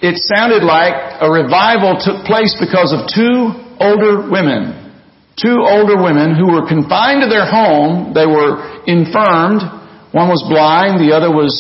it 0.05 0.21
sounded 0.21 0.61
like 0.61 0.93
a 1.25 1.33
revival 1.33 1.97
took 1.97 2.29
place 2.29 2.53
because 2.61 2.93
of 2.93 3.09
two 3.09 3.57
older 3.81 4.29
women 4.29 4.85
two 5.41 5.65
older 5.65 5.97
women 5.97 6.37
who 6.37 6.53
were 6.53 6.69
confined 6.69 7.25
to 7.25 7.29
their 7.33 7.49
home. 7.49 8.13
They 8.13 8.29
were 8.29 8.85
infirmed. 8.85 9.65
One 10.13 10.29
was 10.29 10.45
blind, 10.45 11.01
the 11.01 11.17
other 11.17 11.33
was 11.33 11.57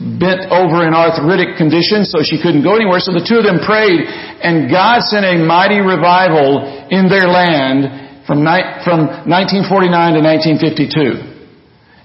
bent 0.00 0.48
over 0.50 0.88
in 0.88 0.96
arthritic 0.96 1.60
condition, 1.60 2.08
so 2.08 2.24
she 2.24 2.40
couldn't 2.40 2.64
go 2.64 2.74
anywhere. 2.74 2.98
So 2.98 3.12
the 3.12 3.22
two 3.22 3.38
of 3.38 3.44
them 3.44 3.60
prayed, 3.60 4.08
and 4.08 4.72
God 4.72 5.04
sent 5.04 5.22
a 5.22 5.36
mighty 5.38 5.84
revival 5.84 6.88
in 6.88 7.12
their 7.12 7.28
land 7.28 8.01
from, 8.32 8.40
from 8.84 9.28
1949 9.28 10.16
to 10.16 10.20
1952. 10.24 11.32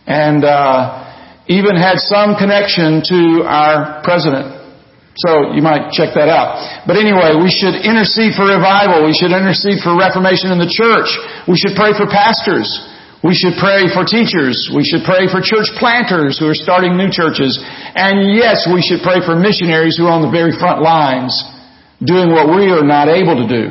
And 0.07 0.43
uh, 0.43 1.07
even 1.47 1.79
had 1.79 2.03
some 2.03 2.35
connection 2.35 2.99
to 3.07 3.47
our 3.47 4.03
president. 4.03 4.57
So 5.17 5.55
you 5.55 5.65
might 5.65 5.89
check 5.95 6.13
that 6.13 6.29
out. 6.29 6.85
But 6.85 6.99
anyway, 6.99 7.33
we 7.41 7.49
should 7.49 7.73
intercede 7.73 8.37
for 8.37 8.45
revival. 8.45 9.07
We 9.07 9.17
should 9.17 9.33
intercede 9.33 9.81
for 9.81 9.97
reformation 9.97 10.53
in 10.53 10.61
the 10.61 10.69
church. 10.69 11.09
We 11.49 11.57
should 11.57 11.73
pray 11.73 11.97
for 11.97 12.05
pastors. 12.05 12.69
We 13.25 13.33
should 13.33 13.57
pray 13.57 13.89
for 13.89 14.05
teachers. 14.05 14.69
We 14.69 14.85
should 14.85 15.01
pray 15.01 15.25
for 15.25 15.41
church 15.41 15.73
planters 15.81 16.37
who 16.37 16.45
are 16.45 16.59
starting 16.59 16.93
new 16.93 17.09
churches. 17.09 17.57
And 17.97 18.37
yes, 18.37 18.69
we 18.69 18.85
should 18.85 19.01
pray 19.01 19.25
for 19.25 19.33
missionaries 19.33 19.97
who 19.97 20.05
are 20.05 20.13
on 20.13 20.21
the 20.21 20.29
very 20.29 20.53
front 20.53 20.85
lines 20.85 21.33
doing 21.97 22.29
what 22.29 22.45
we 22.53 22.69
are 22.69 22.85
not 22.85 23.09
able 23.09 23.41
to 23.41 23.47
do 23.49 23.63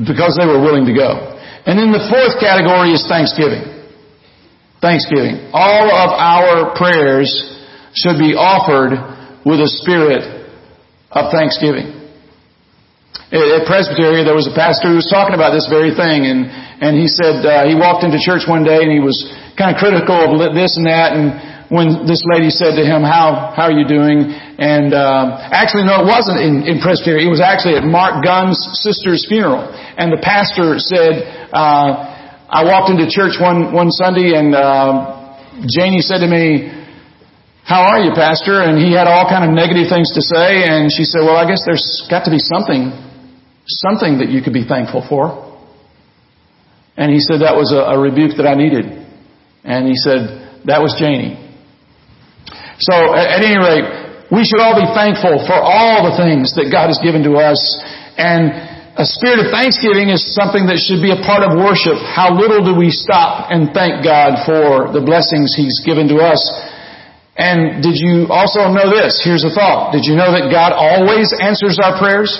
because 0.00 0.32
they 0.40 0.48
were 0.48 0.64
willing 0.64 0.88
to 0.88 0.96
go. 0.96 1.37
And 1.66 1.78
then 1.78 1.90
the 1.90 2.04
fourth 2.06 2.38
category 2.38 2.92
is 2.92 3.06
thanksgiving. 3.08 3.64
Thanksgiving. 4.80 5.50
All 5.52 5.90
of 5.90 6.10
our 6.14 6.76
prayers 6.76 7.32
should 7.94 8.18
be 8.18 8.38
offered 8.38 8.94
with 9.42 9.58
a 9.58 9.70
spirit 9.82 10.22
of 11.10 11.32
thanksgiving. 11.32 11.98
At 13.28 13.66
Presbytery, 13.68 14.24
there 14.24 14.36
was 14.38 14.48
a 14.48 14.56
pastor 14.56 14.88
who 14.88 15.02
was 15.02 15.10
talking 15.10 15.34
about 15.34 15.52
this 15.52 15.68
very 15.68 15.92
thing, 15.92 16.24
and 16.24 16.48
and 16.80 16.96
he 16.96 17.10
said 17.10 17.42
uh, 17.42 17.66
he 17.66 17.74
walked 17.74 18.06
into 18.06 18.16
church 18.22 18.46
one 18.46 18.62
day 18.62 18.78
and 18.80 18.92
he 18.92 19.02
was 19.02 19.18
kind 19.58 19.74
of 19.74 19.82
critical 19.82 20.14
of 20.14 20.54
this 20.54 20.78
and 20.78 20.86
that, 20.86 21.12
and 21.12 21.34
when 21.68 22.08
this 22.08 22.24
lady 22.24 22.48
said 22.48 22.76
to 22.80 22.84
him, 22.84 23.04
"How 23.04 23.52
how 23.54 23.68
are 23.68 23.76
you 23.76 23.86
doing?" 23.86 24.32
and 24.58 24.92
uh, 24.92 25.52
actually, 25.52 25.84
no, 25.84 26.00
it 26.02 26.08
wasn't 26.08 26.40
in, 26.40 26.64
in 26.64 26.80
Presbytery. 26.80 27.24
It 27.24 27.30
was 27.30 27.44
actually 27.44 27.76
at 27.76 27.84
Mark 27.84 28.24
Gunn's 28.24 28.58
sister's 28.80 29.28
funeral, 29.28 29.68
and 29.68 30.12
the 30.12 30.20
pastor 30.20 30.80
said, 30.80 31.28
uh, 31.52 32.48
"I 32.48 32.64
walked 32.64 32.88
into 32.88 33.04
church 33.08 33.36
one 33.36 33.72
one 33.72 33.92
Sunday, 33.92 34.32
and 34.32 34.54
uh, 34.56 35.38
Janie 35.68 36.00
said 36.00 36.20
to 36.24 36.28
me." 36.28 36.74
How 37.68 37.84
are 37.84 38.00
you, 38.00 38.16
Pastor? 38.16 38.64
And 38.64 38.80
he 38.80 38.96
had 38.96 39.04
all 39.04 39.28
kind 39.28 39.44
of 39.44 39.52
negative 39.52 39.92
things 39.92 40.08
to 40.16 40.22
say, 40.24 40.64
and 40.64 40.88
she 40.90 41.04
said, 41.04 41.20
Well, 41.20 41.36
I 41.36 41.44
guess 41.44 41.68
there's 41.68 42.08
got 42.08 42.24
to 42.24 42.30
be 42.30 42.40
something, 42.40 42.96
something 43.66 44.24
that 44.24 44.32
you 44.32 44.40
could 44.40 44.54
be 44.54 44.64
thankful 44.64 45.04
for. 45.04 45.44
And 46.96 47.12
he 47.12 47.20
said 47.20 47.44
that 47.44 47.54
was 47.54 47.70
a, 47.70 47.92
a 47.92 48.00
rebuke 48.00 48.38
that 48.38 48.46
I 48.48 48.54
needed. 48.54 48.88
And 49.64 49.86
he 49.86 49.96
said, 49.96 50.64
That 50.64 50.80
was 50.80 50.96
Janie. 50.98 51.47
So, 52.78 52.94
at, 53.14 53.42
any 53.42 53.58
rate, 53.58 53.86
we 54.30 54.46
should 54.46 54.62
all 54.62 54.78
be 54.78 54.86
thankful 54.94 55.42
for 55.46 55.58
all 55.58 56.06
the 56.06 56.14
things 56.14 56.54
that 56.54 56.70
God 56.70 56.94
has 56.94 57.00
given 57.02 57.26
to 57.26 57.38
us. 57.42 57.58
And 58.14 58.54
a 58.98 59.06
spirit 59.06 59.42
of 59.42 59.50
thanksgiving 59.50 60.10
is 60.10 60.22
something 60.34 60.66
that 60.70 60.78
should 60.78 61.02
be 61.02 61.10
a 61.10 61.18
part 61.22 61.42
of 61.42 61.58
worship. 61.58 61.98
How 61.98 62.34
little 62.34 62.62
do 62.62 62.74
we 62.74 62.90
stop 62.90 63.50
and 63.50 63.70
thank 63.74 64.02
God 64.02 64.46
for 64.46 64.90
the 64.90 65.02
blessings 65.02 65.54
He's 65.54 65.82
given 65.82 66.06
to 66.14 66.22
us? 66.22 66.42
And 67.38 67.82
did 67.82 67.94
you 67.94 68.26
also 68.26 68.66
know 68.66 68.90
this? 68.90 69.22
Here's 69.22 69.46
a 69.46 69.54
thought. 69.54 69.94
Did 69.94 70.02
you 70.02 70.18
know 70.18 70.34
that 70.34 70.50
God 70.50 70.74
always 70.74 71.30
answers 71.30 71.78
our 71.78 71.94
prayers? 71.94 72.34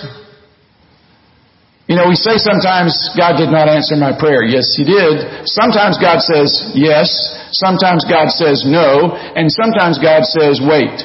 You 1.88 1.96
know, 1.96 2.04
we 2.04 2.20
say 2.20 2.36
sometimes 2.36 2.92
God 3.16 3.40
did 3.40 3.48
not 3.48 3.64
answer 3.64 3.96
my 3.96 4.12
prayer. 4.12 4.44
Yes, 4.44 4.76
He 4.76 4.84
did. 4.84 5.48
Sometimes 5.48 5.96
God 5.96 6.20
says 6.20 6.76
yes. 6.76 7.08
Sometimes 7.56 8.04
God 8.04 8.28
says 8.28 8.60
no. 8.68 9.16
And 9.16 9.48
sometimes 9.48 9.96
God 9.96 10.28
says 10.28 10.60
wait. 10.60 11.00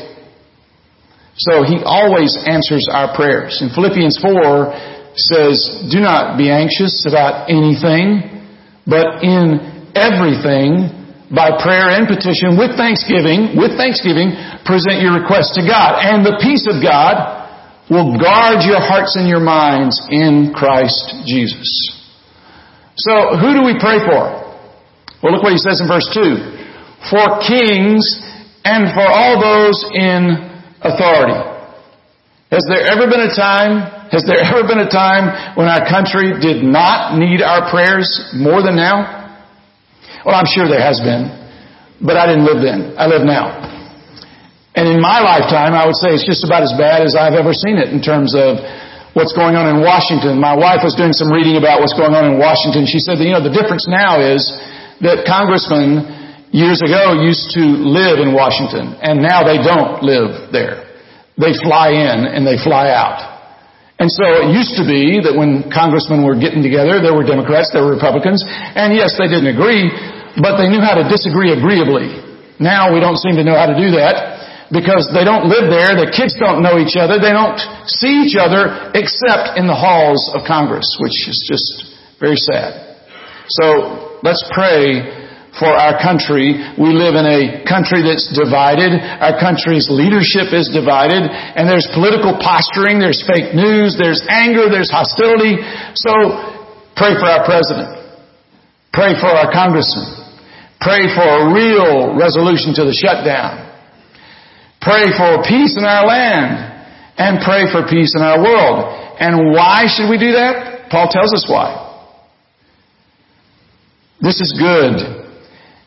So 1.39 1.63
He 1.63 1.79
always 1.87 2.35
answers 2.35 2.91
our 2.91 3.15
prayers. 3.15 3.63
In 3.63 3.71
Philippians 3.71 4.19
4 4.19 5.15
says, 5.15 5.87
do 5.87 6.03
not 6.03 6.37
be 6.37 6.51
anxious 6.51 7.07
about 7.07 7.47
anything, 7.47 8.43
but 8.83 9.23
in 9.23 9.87
everything 9.95 10.91
by 11.31 11.63
prayer 11.63 11.95
and 11.95 12.11
petition 12.11 12.59
with 12.59 12.75
thanksgiving, 12.75 13.55
with 13.55 13.79
thanksgiving, 13.79 14.35
present 14.67 14.99
your 14.99 15.15
request 15.15 15.55
to 15.55 15.63
God. 15.63 16.03
And 16.03 16.27
the 16.27 16.37
peace 16.43 16.67
of 16.67 16.83
God 16.83 17.42
will 17.93 18.17
guard 18.17 18.65
your 18.65 18.81
hearts 18.81 19.15
and 19.15 19.29
your 19.29 19.39
minds 19.39 20.01
in 20.09 20.49
Christ 20.49 21.13
Jesus. 21.29 21.69
So, 22.97 23.37
who 23.37 23.53
do 23.53 23.61
we 23.61 23.77
pray 23.77 24.01
for? 24.01 24.41
Well, 25.21 25.31
look 25.33 25.45
what 25.45 25.53
he 25.53 25.61
says 25.61 25.79
in 25.79 25.87
verse 25.87 26.09
2. 26.09 27.13
For 27.13 27.39
kings 27.45 28.01
and 28.65 28.89
for 28.97 29.05
all 29.05 29.37
those 29.37 29.77
in 29.93 30.41
authority. 30.81 31.37
Has 32.51 32.65
there 32.69 32.85
ever 32.85 33.09
been 33.09 33.25
a 33.25 33.33
time, 33.33 33.81
has 34.11 34.25
there 34.25 34.37
ever 34.37 34.67
been 34.67 34.79
a 34.79 34.89
time 34.89 35.57
when 35.57 35.67
our 35.67 35.89
country 35.89 36.37
did 36.37 36.61
not 36.61 37.17
need 37.17 37.41
our 37.41 37.69
prayers 37.69 38.05
more 38.33 38.61
than 38.61 38.75
now? 38.75 39.21
Well, 40.25 40.35
I'm 40.35 40.45
sure 40.45 40.67
there 40.67 40.81
has 40.81 40.99
been, 40.99 41.33
but 41.99 42.15
I 42.15 42.27
didn't 42.27 42.45
live 42.45 42.61
then. 42.61 42.95
I 42.97 43.07
live 43.07 43.25
now. 43.25 43.72
And 44.73 44.89
in 44.89 44.97
my 44.97 45.21
lifetime, 45.21 45.77
I 45.77 45.85
would 45.85 45.97
say 46.01 46.17
it's 46.17 46.25
just 46.25 46.41
about 46.41 46.65
as 46.65 46.73
bad 46.73 47.05
as 47.05 47.13
I've 47.13 47.37
ever 47.37 47.53
seen 47.53 47.77
it 47.77 47.93
in 47.93 48.01
terms 48.01 48.33
of 48.33 48.57
what's 49.13 49.33
going 49.37 49.53
on 49.53 49.69
in 49.69 49.85
Washington. 49.85 50.41
My 50.41 50.57
wife 50.57 50.81
was 50.81 50.97
doing 50.97 51.13
some 51.13 51.29
reading 51.29 51.61
about 51.61 51.77
what's 51.77 51.93
going 51.93 52.17
on 52.17 52.25
in 52.25 52.41
Washington. 52.41 52.89
She 52.89 52.97
said 52.97 53.21
that, 53.21 53.25
you 53.25 53.37
know, 53.37 53.45
the 53.45 53.53
difference 53.53 53.85
now 53.85 54.17
is 54.17 54.41
that 55.05 55.29
congressmen 55.29 56.49
years 56.49 56.81
ago 56.81 57.21
used 57.21 57.53
to 57.53 57.61
live 57.85 58.17
in 58.17 58.33
Washington, 58.33 58.97
and 58.97 59.21
now 59.21 59.45
they 59.45 59.61
don't 59.61 60.01
live 60.01 60.49
there. 60.49 60.89
They 61.37 61.53
fly 61.53 61.93
in 61.93 62.25
and 62.25 62.41
they 62.41 62.57
fly 62.57 62.89
out. 62.89 63.29
And 64.01 64.09
so 64.09 64.25
it 64.41 64.57
used 64.57 64.73
to 64.81 64.85
be 64.89 65.21
that 65.21 65.37
when 65.37 65.69
congressmen 65.69 66.25
were 66.25 66.33
getting 66.33 66.65
together, 66.65 66.97
there 66.97 67.13
were 67.13 67.25
Democrats, 67.25 67.69
there 67.69 67.85
were 67.85 67.93
Republicans, 67.93 68.41
and 68.45 68.89
yes, 68.97 69.13
they 69.21 69.29
didn't 69.29 69.53
agree, 69.53 69.93
but 70.41 70.57
they 70.57 70.65
knew 70.65 70.81
how 70.81 70.97
to 70.97 71.05
disagree 71.05 71.53
agreeably. 71.53 72.09
Now 72.57 72.89
we 72.89 72.97
don't 72.97 73.21
seem 73.21 73.37
to 73.37 73.45
know 73.45 73.53
how 73.53 73.69
to 73.69 73.77
do 73.77 73.93
that 74.01 74.32
because 74.73 75.05
they 75.13 75.21
don't 75.21 75.45
live 75.45 75.69
there, 75.69 75.93
the 75.93 76.09
kids 76.09 76.33
don't 76.33 76.65
know 76.65 76.81
each 76.81 76.97
other, 76.97 77.21
they 77.21 77.31
don't 77.31 77.61
see 77.85 78.25
each 78.25 78.35
other 78.35 78.89
except 78.97 79.55
in 79.61 79.69
the 79.69 79.77
halls 79.77 80.33
of 80.33 80.41
Congress, 80.49 80.97
which 80.97 81.29
is 81.29 81.45
just 81.45 81.93
very 82.17 82.41
sad. 82.41 82.97
So 83.53 84.19
let's 84.25 84.41
pray 84.49 85.21
for 85.59 85.69
our 85.69 86.01
country. 86.01 86.57
We 86.81 86.89
live 86.89 87.13
in 87.13 87.29
a 87.29 87.61
country 87.69 88.01
that's 88.01 88.25
divided. 88.33 88.97
Our 88.97 89.37
country's 89.37 89.85
leadership 89.85 90.49
is 90.49 90.73
divided. 90.73 91.29
And 91.29 91.69
there's 91.69 91.85
political 91.93 92.33
posturing, 92.41 92.97
there's 92.97 93.21
fake 93.21 93.53
news, 93.53 93.93
there's 93.93 94.25
anger, 94.25 94.73
there's 94.73 94.89
hostility. 94.89 95.61
So 95.93 96.09
pray 96.97 97.13
for 97.13 97.29
our 97.29 97.45
president. 97.45 97.93
Pray 98.89 99.13
for 99.21 99.29
our 99.29 99.53
congressman. 99.53 100.25
Pray 100.81 101.05
for 101.13 101.23
a 101.23 101.53
real 101.53 102.17
resolution 102.17 102.73
to 102.75 102.83
the 102.89 102.93
shutdown. 102.93 103.62
Pray 104.83 105.09
for 105.15 105.43
peace 105.47 105.75
in 105.77 105.83
our 105.83 106.05
land. 106.05 106.71
And 107.15 107.39
pray 107.45 107.71
for 107.71 107.87
peace 107.87 108.15
in 108.15 108.21
our 108.21 108.41
world. 108.41 108.89
And 109.19 109.53
why 109.53 109.85
should 109.87 110.09
we 110.09 110.17
do 110.17 110.33
that? 110.33 110.89
Paul 110.89 111.09
tells 111.09 111.33
us 111.33 111.45
why. 111.47 111.79
This 114.19 114.41
is 114.41 114.53
good 114.57 115.23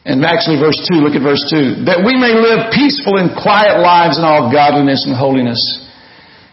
and 0.07 0.23
actually 0.23 0.63
verse 0.63 0.79
2, 0.87 1.03
look 1.03 1.19
at 1.19 1.25
verse 1.27 1.43
2. 1.51 1.91
That 1.91 2.07
we 2.07 2.15
may 2.15 2.31
live 2.31 2.71
peaceful 2.71 3.19
and 3.19 3.35
quiet 3.35 3.83
lives 3.83 4.23
in 4.23 4.23
all 4.23 4.55
godliness 4.55 5.03
and 5.03 5.11
holiness. 5.11 5.59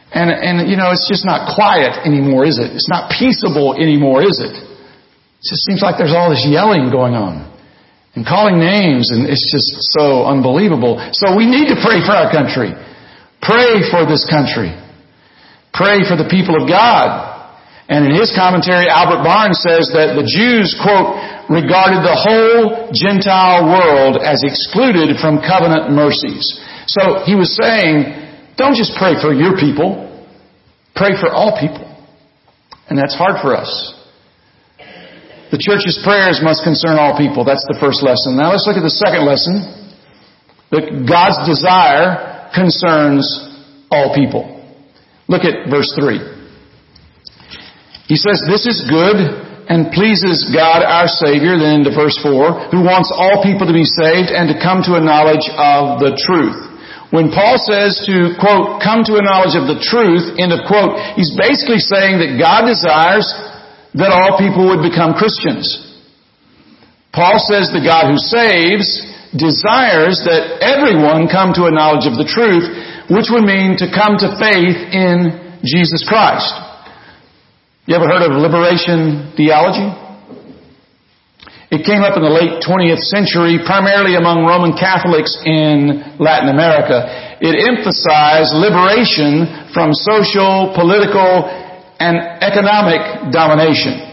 And, 0.09 0.33
and, 0.33 0.65
you 0.65 0.73
know, 0.73 0.89
it's 0.89 1.05
just 1.05 1.21
not 1.21 1.53
quiet 1.53 2.01
anymore, 2.01 2.49
is 2.49 2.57
it? 2.57 2.73
It's 2.73 2.89
not 2.89 3.13
peaceable 3.13 3.77
anymore, 3.77 4.25
is 4.25 4.41
it? 4.41 4.57
It 4.57 5.45
just 5.45 5.69
seems 5.69 5.85
like 5.85 6.01
there's 6.01 6.17
all 6.17 6.33
this 6.33 6.41
yelling 6.49 6.89
going 6.89 7.13
on. 7.13 7.52
And 8.13 8.25
calling 8.25 8.61
names, 8.61 9.09
and 9.09 9.25
it's 9.25 9.49
just 9.49 9.89
so 9.89 10.29
unbelievable. 10.29 11.01
So 11.17 11.33
we 11.35 11.49
need 11.49 11.73
to 11.73 11.77
pray 11.81 11.97
for 12.05 12.13
our 12.13 12.29
country. 12.29 12.69
Pray 13.41 13.81
for 13.89 14.05
this 14.05 14.21
country. 14.29 14.69
Pray 15.73 16.05
for 16.05 16.13
the 16.13 16.29
people 16.29 16.53
of 16.61 16.69
God. 16.69 17.33
And 17.89 18.05
in 18.05 18.13
his 18.13 18.31
commentary, 18.37 18.85
Albert 18.87 19.25
Barnes 19.25 19.59
says 19.65 19.89
that 19.97 20.13
the 20.13 20.23
Jews, 20.23 20.77
quote, 20.77 21.17
regarded 21.49 22.05
the 22.05 22.13
whole 22.15 22.93
Gentile 22.93 23.65
world 23.65 24.21
as 24.21 24.45
excluded 24.45 25.17
from 25.17 25.41
covenant 25.41 25.91
mercies. 25.91 26.61
So 26.87 27.25
he 27.25 27.35
was 27.35 27.51
saying, 27.57 28.13
don't 28.55 28.77
just 28.77 28.93
pray 28.95 29.17
for 29.19 29.33
your 29.33 29.57
people, 29.57 30.05
pray 30.95 31.17
for 31.19 31.33
all 31.33 31.57
people. 31.59 31.89
And 32.87 32.97
that's 32.97 33.15
hard 33.15 33.41
for 33.41 33.57
us. 33.57 34.02
The 35.53 35.61
church's 35.61 36.01
prayers 36.01 36.41
must 36.41 36.65
concern 36.65 36.97
all 36.97 37.13
people. 37.13 37.45
That's 37.45 37.61
the 37.69 37.77
first 37.77 38.01
lesson. 38.01 38.33
Now 38.33 38.57
let's 38.57 38.65
look 38.65 38.73
at 38.73 38.81
the 38.81 38.97
second 38.97 39.21
lesson. 39.21 39.61
That 40.73 41.05
God's 41.05 41.45
desire 41.45 42.49
concerns 42.49 43.21
all 43.93 44.17
people. 44.17 44.49
Look 45.29 45.45
at 45.45 45.69
verse 45.69 45.93
3. 45.93 46.17
He 48.09 48.17
says, 48.17 48.41
This 48.49 48.65
is 48.65 48.81
good 48.89 49.21
and 49.69 49.93
pleases 49.93 50.49
God 50.49 50.81
our 50.81 51.05
Savior, 51.05 51.61
then 51.61 51.85
into 51.85 51.93
verse 51.93 52.17
4, 52.25 52.73
who 52.73 52.81
wants 52.81 53.13
all 53.13 53.45
people 53.45 53.69
to 53.69 53.77
be 53.77 53.85
saved 53.85 54.33
and 54.33 54.49
to 54.49 54.57
come 54.57 54.81
to 54.89 54.97
a 54.97 55.05
knowledge 55.05 55.45
of 55.53 56.01
the 56.01 56.17
truth. 56.17 56.57
When 57.13 57.29
Paul 57.29 57.61
says 57.61 58.01
to, 58.09 58.33
quote, 58.41 58.81
come 58.81 59.05
to 59.05 59.21
a 59.21 59.23
knowledge 59.23 59.53
of 59.53 59.69
the 59.69 59.77
truth, 59.77 60.33
end 60.41 60.49
of 60.49 60.65
quote, 60.65 60.97
he's 61.13 61.29
basically 61.37 61.77
saying 61.77 62.17
that 62.25 62.41
God 62.41 62.65
desires 62.65 63.29
that 63.95 64.09
all 64.09 64.37
people 64.41 64.69
would 64.73 64.81
become 64.81 65.13
Christians. 65.13 65.69
Paul 67.13 67.37
says 67.37 67.69
the 67.69 67.85
God 67.85 68.09
who 68.09 68.17
saves 68.17 68.89
desires 69.37 70.21
that 70.25 70.61
everyone 70.61 71.29
come 71.29 71.53
to 71.53 71.69
a 71.69 71.73
knowledge 71.73 72.09
of 72.09 72.17
the 72.17 72.25
truth, 72.25 72.65
which 73.09 73.29
would 73.29 73.45
mean 73.45 73.77
to 73.77 73.89
come 73.89 74.17
to 74.17 74.33
faith 74.41 74.77
in 74.93 75.61
Jesus 75.61 76.01
Christ. 76.05 76.49
You 77.85 77.93
ever 77.93 78.09
heard 78.09 78.25
of 78.25 78.33
liberation 78.33 79.33
theology? 79.37 79.89
It 81.73 81.81
came 81.89 82.05
up 82.05 82.13
in 82.13 82.21
the 82.21 82.29
late 82.29 82.61
20th 82.61 83.01
century, 83.09 83.57
primarily 83.65 84.13
among 84.13 84.45
Roman 84.45 84.77
Catholics 84.77 85.33
in 85.41 86.17
Latin 86.21 86.53
America. 86.53 87.09
It 87.41 87.57
emphasized 87.57 88.53
liberation 88.53 89.73
from 89.73 89.89
social, 89.97 90.69
political, 90.77 91.49
and 92.03 92.43
economic 92.43 93.31
domination. 93.31 94.11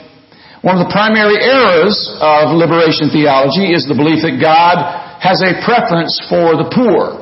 One 0.62 0.78
of 0.78 0.87
the 0.87 0.92
primary 0.92 1.40
errors 1.42 1.97
of 2.20 2.54
liberation 2.54 3.11
theology 3.11 3.75
is 3.75 3.88
the 3.90 3.99
belief 3.99 4.23
that 4.23 4.38
God 4.38 4.78
has 5.18 5.42
a 5.42 5.59
preference 5.66 6.20
for 6.30 6.54
the 6.54 6.68
poor. 6.70 7.18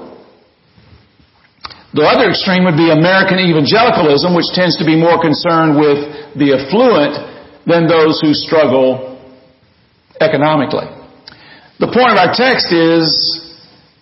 The 1.95 2.05
other 2.05 2.29
extreme 2.29 2.69
would 2.69 2.77
be 2.77 2.93
American 2.93 3.41
evangelicalism, 3.41 4.37
which 4.37 4.53
tends 4.53 4.77
to 4.77 4.85
be 4.85 4.99
more 4.99 5.17
concerned 5.17 5.81
with 5.81 6.37
the 6.37 6.53
affluent 6.59 7.17
than 7.65 7.89
those 7.89 8.21
who 8.21 8.35
struggle 8.35 9.17
economically. 10.21 10.91
The 11.81 11.89
point 11.89 12.13
of 12.13 12.19
our 12.19 12.35
text 12.35 12.75
is, 12.75 13.09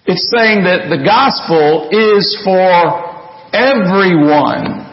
it's 0.08 0.26
saying 0.32 0.64
that 0.64 0.88
the 0.88 1.04
gospel 1.04 1.92
is 1.92 2.34
for 2.42 3.04
everyone. 3.52 4.85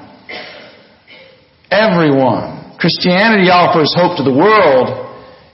Everyone. 1.73 2.77
Christianity 2.77 3.49
offers 3.49 3.89
hope 3.97 4.21
to 4.21 4.23
the 4.23 4.33
world 4.33 4.93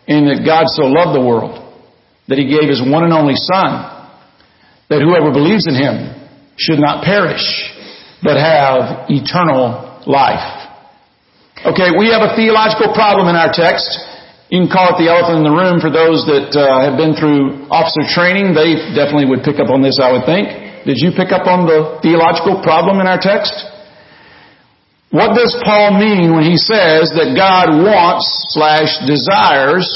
in 0.04 0.28
that 0.28 0.44
God 0.44 0.68
so 0.68 0.84
loved 0.92 1.16
the 1.16 1.24
world 1.24 1.56
that 2.28 2.36
He 2.36 2.52
gave 2.52 2.68
His 2.68 2.84
one 2.84 3.08
and 3.08 3.16
only 3.16 3.40
Son, 3.40 3.88
that 4.92 5.00
whoever 5.00 5.32
believes 5.32 5.64
in 5.64 5.80
Him 5.80 6.12
should 6.60 6.84
not 6.84 7.08
perish, 7.08 7.46
but 8.20 8.36
have 8.36 9.08
eternal 9.08 10.04
life. 10.04 10.60
Okay, 11.64 11.96
we 11.96 12.12
have 12.12 12.24
a 12.24 12.36
theological 12.36 12.92
problem 12.92 13.32
in 13.32 13.40
our 13.40 13.56
text. 13.56 13.88
You 14.52 14.66
can 14.66 14.72
call 14.72 14.92
it 14.92 14.98
the 15.00 15.08
elephant 15.08 15.40
in 15.40 15.46
the 15.48 15.56
room 15.56 15.80
for 15.80 15.94
those 15.94 16.26
that 16.26 16.52
uh, 16.58 16.84
have 16.84 16.98
been 16.98 17.14
through 17.16 17.70
officer 17.70 18.04
training. 18.10 18.58
They 18.58 18.92
definitely 18.98 19.30
would 19.30 19.46
pick 19.46 19.62
up 19.62 19.70
on 19.70 19.86
this, 19.86 20.02
I 20.02 20.12
would 20.12 20.26
think. 20.26 20.50
Did 20.90 20.98
you 20.98 21.14
pick 21.14 21.30
up 21.30 21.46
on 21.46 21.70
the 21.70 22.02
theological 22.02 22.64
problem 22.66 22.98
in 22.98 23.06
our 23.06 23.22
text? 23.22 23.54
What 25.10 25.34
does 25.34 25.58
Paul 25.66 25.98
mean 25.98 26.38
when 26.38 26.46
he 26.46 26.58
says 26.58 27.10
that 27.18 27.34
God 27.34 27.82
wants 27.82 28.30
slash 28.54 28.94
desires 29.10 29.90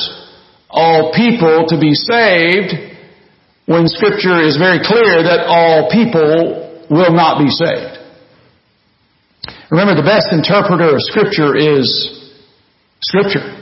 all 0.74 1.14
people 1.14 1.70
to 1.70 1.78
be 1.78 1.94
saved 1.94 2.74
when 3.70 3.86
scripture 3.86 4.42
is 4.42 4.58
very 4.58 4.82
clear 4.82 5.22
that 5.22 5.46
all 5.46 5.86
people 5.94 6.90
will 6.90 7.14
not 7.14 7.38
be 7.38 7.54
saved? 7.54 8.02
Remember, 9.70 9.94
the 9.94 10.06
best 10.06 10.34
interpreter 10.34 10.98
of 10.98 11.02
scripture 11.02 11.54
is 11.54 11.94
scripture. 13.06 13.54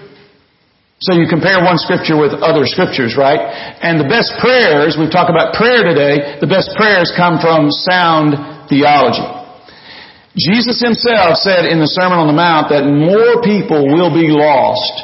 So 1.04 1.20
you 1.20 1.28
compare 1.28 1.60
one 1.60 1.78
scripture 1.78 2.16
with 2.16 2.32
other 2.32 2.64
scriptures, 2.64 3.20
right? 3.20 3.42
And 3.84 4.00
the 4.00 4.08
best 4.08 4.40
prayers, 4.40 4.96
we've 4.96 5.12
talked 5.12 5.34
about 5.34 5.56
prayer 5.56 5.84
today, 5.84 6.40
the 6.40 6.48
best 6.48 6.72
prayers 6.80 7.12
come 7.12 7.44
from 7.44 7.72
sound 7.72 8.70
theology. 8.70 9.41
Jesus 10.38 10.80
himself 10.80 11.36
said 11.44 11.68
in 11.68 11.84
the 11.84 11.92
Sermon 11.92 12.24
on 12.24 12.28
the 12.28 12.38
Mount 12.38 12.72
that 12.72 12.88
more 12.88 13.44
people 13.44 13.84
will 13.84 14.16
be 14.16 14.32
lost 14.32 14.96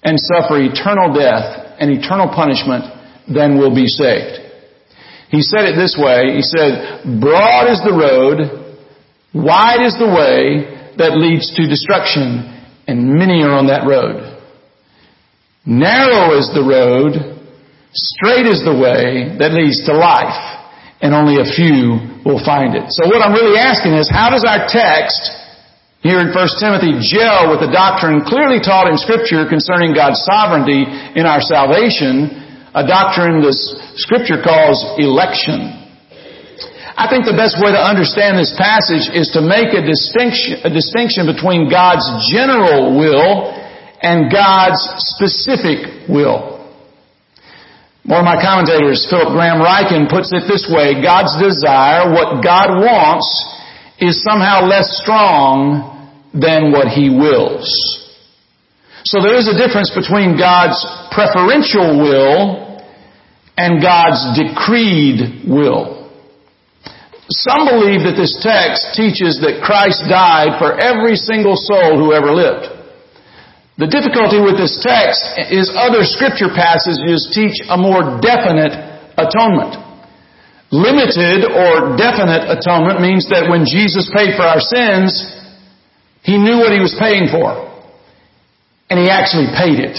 and 0.00 0.16
suffer 0.16 0.56
eternal 0.56 1.12
death 1.12 1.76
and 1.76 1.92
eternal 1.92 2.32
punishment 2.32 2.88
than 3.28 3.58
will 3.60 3.74
be 3.74 3.84
saved. 3.86 4.40
He 5.28 5.42
said 5.42 5.68
it 5.68 5.76
this 5.76 5.96
way. 5.98 6.36
He 6.36 6.44
said, 6.44 7.04
broad 7.20 7.68
is 7.68 7.84
the 7.84 7.92
road, 7.92 8.48
wide 9.34 9.84
is 9.84 9.96
the 10.00 10.08
way 10.08 10.72
that 10.96 11.16
leads 11.20 11.52
to 11.56 11.68
destruction, 11.68 12.48
and 12.86 13.18
many 13.18 13.42
are 13.42 13.52
on 13.52 13.66
that 13.66 13.84
road. 13.84 14.40
Narrow 15.66 16.38
is 16.38 16.48
the 16.54 16.64
road, 16.64 17.12
straight 17.92 18.46
is 18.46 18.64
the 18.64 18.76
way 18.76 19.36
that 19.36 19.52
leads 19.52 19.84
to 19.84 19.92
life 19.92 20.53
and 21.04 21.12
only 21.12 21.36
a 21.36 21.44
few 21.44 22.00
will 22.24 22.40
find 22.40 22.72
it. 22.72 22.88
So 22.88 23.04
what 23.04 23.20
I'm 23.20 23.36
really 23.36 23.60
asking 23.60 23.92
is, 23.92 24.08
how 24.08 24.32
does 24.32 24.40
our 24.40 24.64
text 24.64 25.20
here 26.00 26.16
in 26.16 26.32
1 26.32 26.36
Timothy 26.56 26.96
gel 27.04 27.52
with 27.52 27.60
the 27.60 27.68
doctrine 27.68 28.24
clearly 28.24 28.56
taught 28.56 28.88
in 28.88 28.96
Scripture 28.96 29.44
concerning 29.44 29.92
God's 29.92 30.24
sovereignty 30.24 30.88
in 30.88 31.28
our 31.28 31.44
salvation, 31.44 32.32
a 32.72 32.88
doctrine 32.88 33.44
the 33.44 33.52
Scripture 34.00 34.40
calls 34.40 34.80
election? 34.96 35.76
I 36.96 37.04
think 37.12 37.28
the 37.28 37.36
best 37.36 37.60
way 37.60 37.68
to 37.76 37.82
understand 37.84 38.40
this 38.40 38.56
passage 38.56 39.12
is 39.12 39.28
to 39.36 39.44
make 39.44 39.76
a 39.76 39.84
distinction, 39.84 40.64
a 40.64 40.72
distinction 40.72 41.28
between 41.28 41.68
God's 41.68 42.08
general 42.32 42.96
will 42.96 43.52
and 44.00 44.32
God's 44.32 44.80
specific 45.12 46.08
will. 46.08 46.53
One 48.04 48.20
of 48.20 48.28
my 48.28 48.36
commentators, 48.36 49.08
Philip 49.08 49.32
Graham 49.32 49.64
Ryken, 49.64 50.12
puts 50.12 50.28
it 50.28 50.44
this 50.44 50.68
way, 50.68 51.00
God's 51.00 51.32
desire, 51.40 52.12
what 52.12 52.44
God 52.44 52.76
wants, 52.76 53.24
is 53.96 54.20
somehow 54.20 54.68
less 54.68 55.00
strong 55.00 55.88
than 56.36 56.68
what 56.68 56.92
He 56.92 57.08
wills. 57.08 57.64
So 59.08 59.24
there 59.24 59.36
is 59.36 59.48
a 59.48 59.56
difference 59.56 59.88
between 59.88 60.36
God's 60.36 60.76
preferential 61.16 61.96
will 61.96 62.84
and 63.56 63.80
God's 63.80 64.20
decreed 64.36 65.48
will. 65.48 66.12
Some 67.32 67.64
believe 67.64 68.04
that 68.04 68.20
this 68.20 68.36
text 68.44 68.92
teaches 68.92 69.40
that 69.40 69.64
Christ 69.64 70.04
died 70.12 70.60
for 70.60 70.76
every 70.76 71.16
single 71.16 71.56
soul 71.56 71.96
who 71.96 72.12
ever 72.12 72.36
lived. 72.36 72.68
The 73.74 73.90
difficulty 73.90 74.38
with 74.38 74.54
this 74.54 74.78
text 74.78 75.26
is 75.50 75.66
other 75.74 76.06
scripture 76.06 76.46
passages 76.54 77.26
teach 77.34 77.58
a 77.66 77.74
more 77.74 78.22
definite 78.22 78.70
atonement. 79.18 79.74
Limited 80.70 81.42
or 81.42 81.98
definite 81.98 82.46
atonement 82.54 83.02
means 83.02 83.26
that 83.34 83.50
when 83.50 83.66
Jesus 83.66 84.06
paid 84.14 84.38
for 84.38 84.46
our 84.46 84.62
sins, 84.62 85.26
He 86.22 86.38
knew 86.38 86.62
what 86.62 86.70
He 86.70 86.78
was 86.78 86.94
paying 86.94 87.26
for. 87.26 87.66
And 88.90 89.02
He 89.02 89.10
actually 89.10 89.50
paid 89.50 89.82
it. 89.82 89.98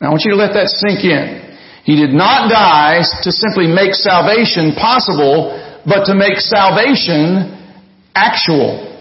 Now 0.00 0.08
I 0.08 0.10
want 0.16 0.24
you 0.24 0.32
to 0.32 0.40
let 0.40 0.56
that 0.56 0.72
sink 0.72 1.04
in. 1.04 1.44
He 1.84 2.00
did 2.00 2.16
not 2.16 2.48
die 2.48 3.04
to 3.20 3.30
simply 3.30 3.68
make 3.68 3.92
salvation 3.92 4.72
possible, 4.80 5.52
but 5.84 6.08
to 6.08 6.16
make 6.16 6.40
salvation 6.40 7.52
actual. 8.16 8.95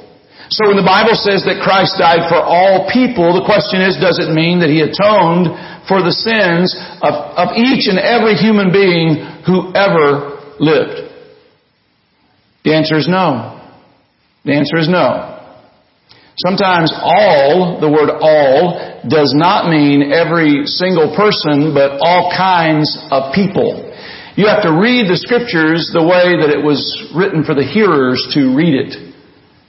So 0.50 0.70
when 0.70 0.78
the 0.78 0.86
Bible 0.86 1.18
says 1.18 1.42
that 1.50 1.66
Christ 1.66 1.98
died 1.98 2.30
for 2.30 2.38
all 2.38 2.86
people, 2.94 3.34
the 3.34 3.46
question 3.46 3.82
is, 3.82 3.98
does 3.98 4.22
it 4.22 4.30
mean 4.30 4.62
that 4.62 4.70
He 4.70 4.86
atoned 4.86 5.50
for 5.90 6.06
the 6.06 6.14
sins 6.14 6.74
of, 7.02 7.14
of 7.34 7.48
each 7.58 7.90
and 7.90 7.98
every 7.98 8.38
human 8.38 8.70
being 8.70 9.26
who 9.50 9.74
ever 9.74 10.38
lived? 10.62 11.10
The 12.62 12.74
answer 12.78 12.98
is 12.98 13.10
no. 13.10 13.58
The 14.46 14.54
answer 14.54 14.78
is 14.78 14.90
no. 14.90 15.36
Sometimes 16.38 16.92
all, 16.94 17.80
the 17.80 17.90
word 17.90 18.12
all, 18.12 19.02
does 19.08 19.34
not 19.34 19.70
mean 19.70 20.12
every 20.12 20.68
single 20.68 21.16
person, 21.16 21.74
but 21.74 21.98
all 22.02 22.30
kinds 22.36 22.92
of 23.10 23.34
people. 23.34 23.82
You 24.36 24.48
have 24.48 24.64
to 24.64 24.76
read 24.76 25.08
the 25.08 25.16
scriptures 25.16 25.90
the 25.94 26.04
way 26.04 26.36
that 26.36 26.52
it 26.52 26.60
was 26.60 26.84
written 27.16 27.46
for 27.46 27.56
the 27.56 27.64
hearers 27.64 28.20
to 28.36 28.54
read 28.54 28.76
it. 28.76 29.05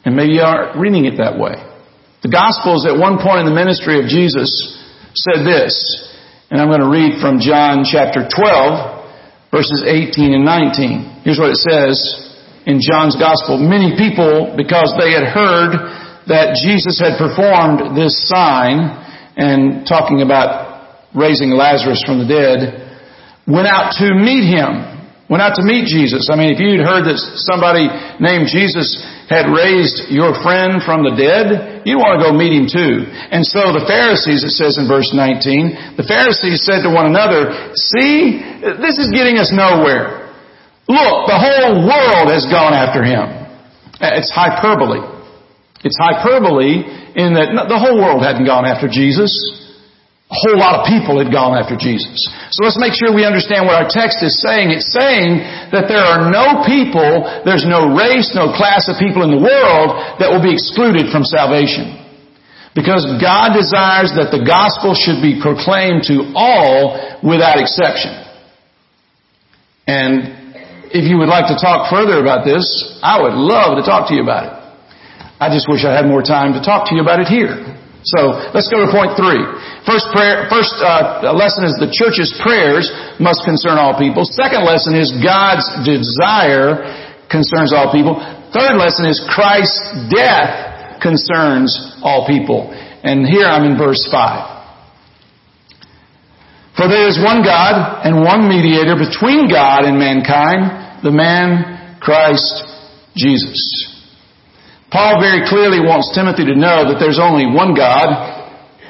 And 0.07 0.14
maybe 0.14 0.38
you 0.38 0.47
aren't 0.47 0.79
reading 0.79 1.11
it 1.11 1.19
that 1.19 1.35
way. 1.35 1.59
The 2.23 2.31
Gospels 2.31 2.87
at 2.87 2.95
one 2.95 3.19
point 3.19 3.42
in 3.42 3.51
the 3.51 3.59
ministry 3.59 3.99
of 3.99 4.07
Jesus 4.07 4.55
said 5.19 5.42
this, 5.42 5.75
and 6.47 6.62
I'm 6.62 6.71
going 6.71 6.87
to 6.87 6.88
read 6.88 7.19
from 7.19 7.42
John 7.42 7.83
chapter 7.83 8.23
12, 8.23 9.51
verses 9.51 9.83
18 9.83 10.31
and 10.31 10.47
19. 10.47 11.27
Here's 11.27 11.42
what 11.42 11.51
it 11.51 11.59
says 11.59 11.99
in 12.71 12.79
John's 12.79 13.19
Gospel. 13.19 13.59
Many 13.59 13.99
people, 13.99 14.55
because 14.55 14.95
they 14.95 15.11
had 15.11 15.27
heard 15.27 15.75
that 16.31 16.55
Jesus 16.62 17.03
had 17.03 17.19
performed 17.19 17.99
this 17.99 18.14
sign, 18.31 18.95
and 19.35 19.83
talking 19.90 20.23
about 20.23 21.03
raising 21.19 21.51
Lazarus 21.51 22.07
from 22.07 22.23
the 22.23 22.31
dead, 22.31 22.79
went 23.42 23.66
out 23.66 23.99
to 23.99 24.14
meet 24.14 24.47
him 24.47 24.97
went 25.27 25.42
out 25.42 25.59
to 25.59 25.64
meet 25.66 25.90
Jesus. 25.90 26.31
I 26.31 26.38
mean, 26.38 26.55
if 26.55 26.62
you'd 26.62 26.87
heard 26.87 27.03
that 27.11 27.19
somebody 27.42 27.90
named 28.23 28.47
Jesus 28.47 28.95
had 29.27 29.51
raised 29.51 30.07
your 30.07 30.39
friend 30.39 30.79
from 30.87 31.03
the 31.03 31.15
dead, 31.19 31.83
you 31.83 31.99
want 31.99 32.19
to 32.19 32.23
go 32.23 32.31
meet 32.31 32.55
him 32.55 32.71
too. 32.71 33.03
And 33.11 33.43
so 33.43 33.75
the 33.75 33.83
Pharisees, 33.83 34.47
it 34.47 34.55
says 34.55 34.79
in 34.79 34.87
verse 34.87 35.11
19, 35.11 35.99
the 35.99 36.07
Pharisees 36.07 36.62
said 36.62 36.87
to 36.87 36.91
one 36.95 37.11
another, 37.11 37.75
see, 37.75 38.39
this 38.62 39.03
is 39.03 39.11
getting 39.11 39.43
us 39.43 39.51
nowhere. 39.51 40.31
Look, 40.87 41.27
the 41.27 41.35
whole 41.35 41.83
world 41.83 42.31
has 42.31 42.47
gone 42.47 42.71
after 42.71 43.03
him. 43.03 43.27
Uh, 43.99 44.15
it's 44.15 44.31
hyperbole. 44.31 45.03
It's 45.83 45.99
hyperbole 45.99 46.87
in 47.19 47.35
that 47.35 47.67
the 47.67 47.79
whole 47.79 47.99
world 47.99 48.23
hadn't 48.23 48.47
gone 48.47 48.65
after 48.65 48.87
Jesus. 48.87 49.35
A 50.27 50.35
whole 50.35 50.59
lot 50.59 50.83
of 50.83 50.91
people 50.91 51.23
had 51.23 51.31
gone 51.31 51.55
after 51.55 51.79
Jesus. 51.79 52.27
So 52.51 52.67
let's 52.67 52.75
make 52.75 52.99
sure 52.99 53.15
we 53.15 53.23
understand 53.23 53.62
what 53.62 53.79
our 53.79 53.87
text 53.87 54.27
is 54.27 54.43
saying. 54.43 54.75
It's 54.75 54.91
saying 54.91 55.39
that 55.71 55.87
there 55.87 56.03
are 56.03 56.27
no 56.35 56.67
people, 56.67 57.23
there's 57.47 57.62
no 57.62 57.95
race, 57.95 58.35
no 58.35 58.51
class 58.51 58.91
of 58.91 58.99
people 58.99 59.23
in 59.23 59.31
the 59.31 59.39
world 59.39 60.19
that 60.19 60.27
will 60.27 60.43
be 60.43 60.51
excluded 60.51 61.15
from 61.15 61.23
salvation. 61.23 61.95
Because 62.75 63.07
God 63.23 63.55
desires 63.55 64.19
that 64.19 64.35
the 64.35 64.43
gospel 64.43 64.99
should 64.99 65.23
be 65.23 65.39
proclaimed 65.39 66.11
to 66.11 66.35
all 66.35 66.99
without 67.23 67.62
exception. 67.62 68.11
And 69.87 70.27
if 70.91 71.07
you 71.07 71.23
would 71.23 71.31
like 71.31 71.47
to 71.55 71.57
talk 71.57 71.87
further 71.87 72.19
about 72.19 72.43
this, 72.43 72.67
I 72.99 73.23
would 73.23 73.39
love 73.39 73.79
to 73.79 73.87
talk 73.87 74.11
to 74.11 74.15
you 74.19 74.27
about 74.27 74.43
it. 74.51 74.55
I 75.39 75.55
just 75.55 75.71
wish 75.71 75.87
I 75.87 75.95
had 75.95 76.11
more 76.11 76.27
time 76.27 76.59
to 76.59 76.61
talk 76.61 76.91
to 76.91 76.95
you 76.99 77.01
about 77.01 77.21
it 77.21 77.31
here. 77.31 77.76
So 78.04 78.52
let's 78.54 78.68
go 78.68 78.85
to 78.85 78.90
point 78.92 79.16
three. 79.18 79.40
First 79.87 80.12
prayer, 80.14 80.46
first 80.50 80.74
uh, 80.78 81.32
lesson 81.35 81.64
is 81.64 81.74
the 81.78 81.90
church's 81.90 82.30
prayers 82.42 82.90
must 83.18 83.42
concern 83.42 83.78
all 83.78 83.98
people. 83.98 84.26
Second 84.26 84.66
lesson 84.66 84.94
is 84.94 85.11
God's 85.22 85.66
desire 85.82 86.87
concerns 87.30 87.74
all 87.74 87.90
people. 87.90 88.18
Third 88.54 88.78
lesson 88.78 89.06
is 89.06 89.18
Christ's 89.26 90.12
death 90.12 91.02
concerns 91.02 91.74
all 92.02 92.26
people. 92.26 92.70
And 92.70 93.26
here 93.26 93.46
I'm 93.46 93.64
in 93.64 93.78
verse 93.78 94.06
five. 94.11 94.54
For 96.76 96.88
there 96.88 97.09
is 97.09 97.16
one 97.18 97.42
God 97.42 98.04
and 98.04 98.22
one 98.22 98.48
mediator 98.48 98.94
between 98.94 99.48
God 99.48 99.85
and 99.85 99.98
mankind, 99.98 101.02
the 101.02 101.11
man 101.11 101.98
Christ 102.00 102.64
Jesus. 103.16 103.95
Paul 104.96 105.20
very 105.20 105.44
clearly 105.44 105.85
wants 105.85 106.09
Timothy 106.16 106.48
to 106.48 106.56
know 106.56 106.88
that 106.88 106.96
there's 106.96 107.20
only 107.20 107.44
one 107.44 107.76
God 107.76 108.09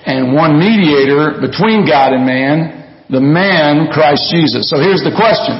and 0.06 0.38
one 0.38 0.54
mediator 0.54 1.42
between 1.42 1.82
God 1.82 2.14
and 2.14 2.22
man, 2.22 3.02
the 3.10 3.18
man 3.18 3.90
Christ 3.90 4.30
Jesus. 4.30 4.70
So 4.70 4.78
here's 4.78 5.02
the 5.02 5.10
question. 5.10 5.58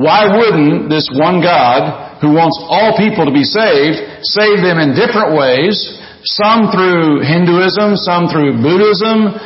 Why 0.00 0.24
wouldn't 0.24 0.88
this 0.88 1.12
one 1.12 1.44
God 1.44 2.16
who 2.24 2.32
wants 2.32 2.56
all 2.64 2.96
people 2.96 3.28
to 3.28 3.34
be 3.36 3.44
saved 3.44 4.24
save 4.24 4.64
them 4.64 4.80
in 4.80 4.96
different 4.96 5.36
ways, 5.36 5.76
some 6.24 6.72
through 6.72 7.20
Hinduism, 7.20 8.00
some 8.00 8.32
through 8.32 8.64
Buddhism, 8.64 9.36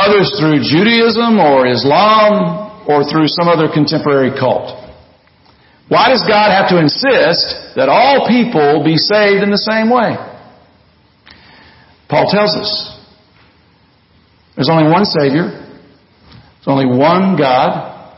others 0.00 0.32
through 0.40 0.64
Judaism 0.64 1.36
or 1.36 1.68
Islam 1.68 2.88
or 2.88 3.04
through 3.04 3.28
some 3.28 3.52
other 3.52 3.68
contemporary 3.68 4.32
cult? 4.32 4.87
Why 5.88 6.08
does 6.08 6.22
God 6.28 6.50
have 6.50 6.68
to 6.70 6.78
insist 6.78 7.74
that 7.76 7.88
all 7.88 8.28
people 8.28 8.84
be 8.84 8.96
saved 8.96 9.42
in 9.42 9.50
the 9.50 9.58
same 9.58 9.88
way? 9.88 10.16
Paul 12.08 12.30
tells 12.30 12.56
us 12.56 12.98
there's 14.54 14.68
only 14.70 14.90
one 14.90 15.04
Savior, 15.04 15.48
there's 15.48 16.66
only 16.66 16.86
one 16.86 17.36
God, 17.38 18.14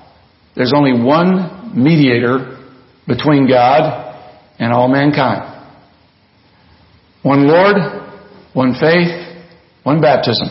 there's 0.57 0.73
only 0.75 1.01
one 1.01 1.73
mediator 1.75 2.59
between 3.07 3.49
God 3.49 4.17
and 4.59 4.73
all 4.73 4.89
mankind. 4.89 5.47
One 7.23 7.47
Lord, 7.47 7.77
one 8.53 8.75
faith, 8.81 9.45
one 9.85 10.01
baptism. 10.01 10.49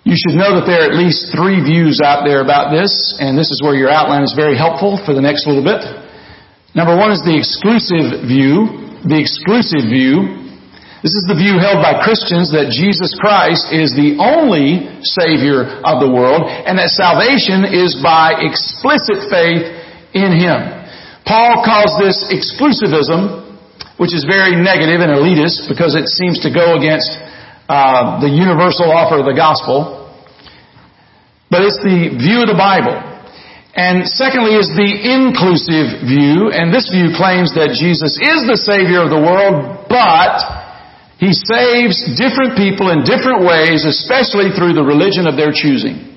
You 0.00 0.16
should 0.16 0.32
know 0.32 0.56
that 0.56 0.64
there 0.64 0.80
are 0.80 0.88
at 0.88 0.96
least 0.96 1.28
three 1.28 1.60
views 1.60 2.00
out 2.00 2.24
there 2.24 2.40
about 2.40 2.72
this, 2.72 2.88
and 3.20 3.36
this 3.36 3.52
is 3.52 3.60
where 3.60 3.76
your 3.76 3.92
outline 3.92 4.24
is 4.24 4.32
very 4.32 4.56
helpful 4.56 4.96
for 5.04 5.12
the 5.12 5.20
next 5.20 5.44
little 5.44 5.64
bit. 5.64 5.84
Number 6.72 6.96
one 6.96 7.12
is 7.12 7.20
the 7.20 7.36
exclusive 7.36 8.24
view. 8.24 9.04
The 9.04 9.20
exclusive 9.20 9.92
view. 9.92 10.40
This 11.04 11.16
is 11.16 11.24
the 11.28 11.36
view 11.36 11.56
held 11.60 11.84
by 11.84 12.00
Christians 12.00 12.52
that 12.52 12.72
Jesus 12.72 13.12
Christ 13.16 13.72
is 13.72 13.92
the 13.96 14.20
only 14.20 14.88
Savior 15.00 15.80
of 15.84 16.00
the 16.00 16.08
world, 16.08 16.48
and 16.48 16.76
that 16.80 16.92
salvation 16.92 17.64
is 17.64 17.96
by 18.00 18.40
explicit 18.40 19.28
faith 19.28 19.64
in 20.16 20.32
Him. 20.32 20.60
Paul 21.28 21.60
calls 21.64 21.96
this 22.00 22.20
exclusivism, 22.28 23.48
which 24.00 24.16
is 24.16 24.24
very 24.24 24.56
negative 24.56 25.04
and 25.04 25.12
elitist 25.12 25.68
because 25.68 25.92
it 25.92 26.08
seems 26.08 26.40
to 26.44 26.52
go 26.52 26.76
against 26.76 27.08
uh, 27.70 28.18
the 28.18 28.26
universal 28.26 28.90
offer 28.90 29.22
of 29.22 29.26
the 29.30 29.38
gospel, 29.38 30.10
but 31.46 31.62
it's 31.62 31.78
the 31.78 32.18
view 32.18 32.42
of 32.42 32.50
the 32.50 32.58
Bible. 32.58 32.98
And 33.70 34.02
secondly 34.10 34.58
is 34.58 34.66
the 34.74 34.90
inclusive 34.90 36.02
view, 36.02 36.50
and 36.50 36.74
this 36.74 36.90
view 36.90 37.14
claims 37.14 37.54
that 37.54 37.78
Jesus 37.78 38.18
is 38.18 38.42
the 38.50 38.58
Savior 38.58 39.06
of 39.06 39.14
the 39.14 39.22
world, 39.22 39.86
but 39.86 40.42
He 41.22 41.30
saves 41.30 42.02
different 42.18 42.58
people 42.58 42.90
in 42.90 43.06
different 43.06 43.46
ways, 43.46 43.86
especially 43.86 44.50
through 44.50 44.74
the 44.74 44.82
religion 44.82 45.30
of 45.30 45.38
their 45.38 45.54
choosing. 45.54 46.10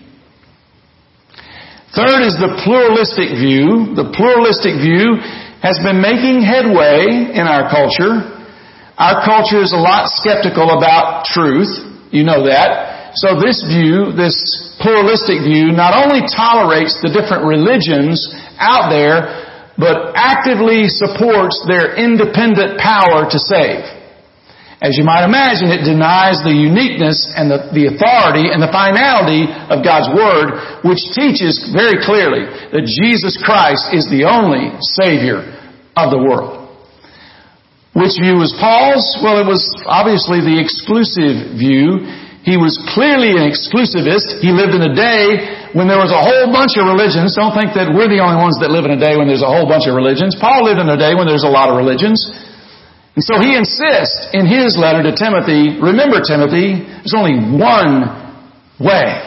Third 1.93 2.25
is 2.25 2.33
the 2.41 2.57
pluralistic 2.65 3.37
view. 3.37 3.93
The 3.93 4.09
pluralistic 4.09 4.81
view 4.81 5.21
has 5.61 5.77
been 5.85 6.01
making 6.01 6.41
headway 6.41 7.29
in 7.37 7.45
our 7.45 7.69
culture 7.69 8.32
our 8.97 9.25
culture 9.25 9.61
is 9.61 9.73
a 9.73 9.81
lot 9.81 10.09
skeptical 10.09 10.69
about 10.77 11.25
truth. 11.25 11.69
You 12.13 12.23
know 12.23 12.45
that. 12.45 13.17
So 13.17 13.37
this 13.37 13.61
view, 13.65 14.13
this 14.13 14.33
pluralistic 14.81 15.41
view, 15.41 15.73
not 15.73 15.93
only 15.97 16.25
tolerates 16.25 16.97
the 17.01 17.09
different 17.09 17.45
religions 17.45 18.29
out 18.57 18.89
there, 18.89 19.49
but 19.77 20.13
actively 20.13 20.89
supports 20.89 21.61
their 21.65 21.97
independent 21.97 22.77
power 22.77 23.25
to 23.29 23.37
save. 23.41 23.85
As 24.83 24.99
you 24.99 25.05
might 25.07 25.23
imagine, 25.25 25.71
it 25.71 25.87
denies 25.87 26.43
the 26.43 26.53
uniqueness 26.53 27.31
and 27.33 27.49
the, 27.49 27.71
the 27.71 27.87
authority 27.87 28.51
and 28.51 28.59
the 28.59 28.69
finality 28.69 29.47
of 29.71 29.79
God's 29.79 30.11
Word, 30.11 30.83
which 30.83 31.01
teaches 31.15 31.71
very 31.71 32.03
clearly 32.03 32.45
that 32.45 32.83
Jesus 32.85 33.39
Christ 33.39 33.95
is 33.95 34.05
the 34.11 34.27
only 34.27 34.75
Savior 34.99 35.39
of 35.95 36.11
the 36.11 36.19
world. 36.19 36.62
Which 37.93 38.17
view 38.17 38.41
was 38.41 38.49
Paul's? 38.57 39.05
Well, 39.21 39.37
it 39.37 39.45
was 39.45 39.61
obviously 39.85 40.41
the 40.41 40.57
exclusive 40.57 41.53
view. 41.53 42.01
He 42.41 42.57
was 42.57 42.75
clearly 42.91 43.37
an 43.37 43.45
exclusivist. 43.45 44.41
He 44.41 44.49
lived 44.49 44.73
in 44.73 44.81
a 44.81 44.93
day 44.97 45.69
when 45.77 45.85
there 45.85 46.01
was 46.01 46.09
a 46.09 46.17
whole 46.17 46.49
bunch 46.49 46.75
of 46.75 46.89
religions. 46.89 47.37
Don't 47.37 47.53
think 47.53 47.77
that 47.77 47.93
we're 47.93 48.09
the 48.09 48.19
only 48.19 48.41
ones 48.41 48.57
that 48.65 48.73
live 48.73 48.89
in 48.89 48.97
a 48.97 48.99
day 48.99 49.13
when 49.15 49.29
there's 49.29 49.45
a 49.45 49.49
whole 49.49 49.69
bunch 49.69 49.85
of 49.85 49.93
religions. 49.93 50.33
Paul 50.35 50.65
lived 50.65 50.81
in 50.81 50.89
a 50.89 50.97
day 50.97 51.13
when 51.13 51.29
there's 51.29 51.45
a 51.45 51.53
lot 51.53 51.69
of 51.69 51.77
religions. 51.77 52.25
And 53.13 53.21
so 53.21 53.37
he 53.37 53.53
insists 53.53 54.33
in 54.33 54.49
his 54.49 54.73
letter 54.73 55.05
to 55.05 55.13
Timothy, 55.13 55.77
remember 55.77 56.17
Timothy, 56.25 56.81
there's 56.81 57.13
only 57.13 57.37
one 57.37 58.09
way, 58.81 59.21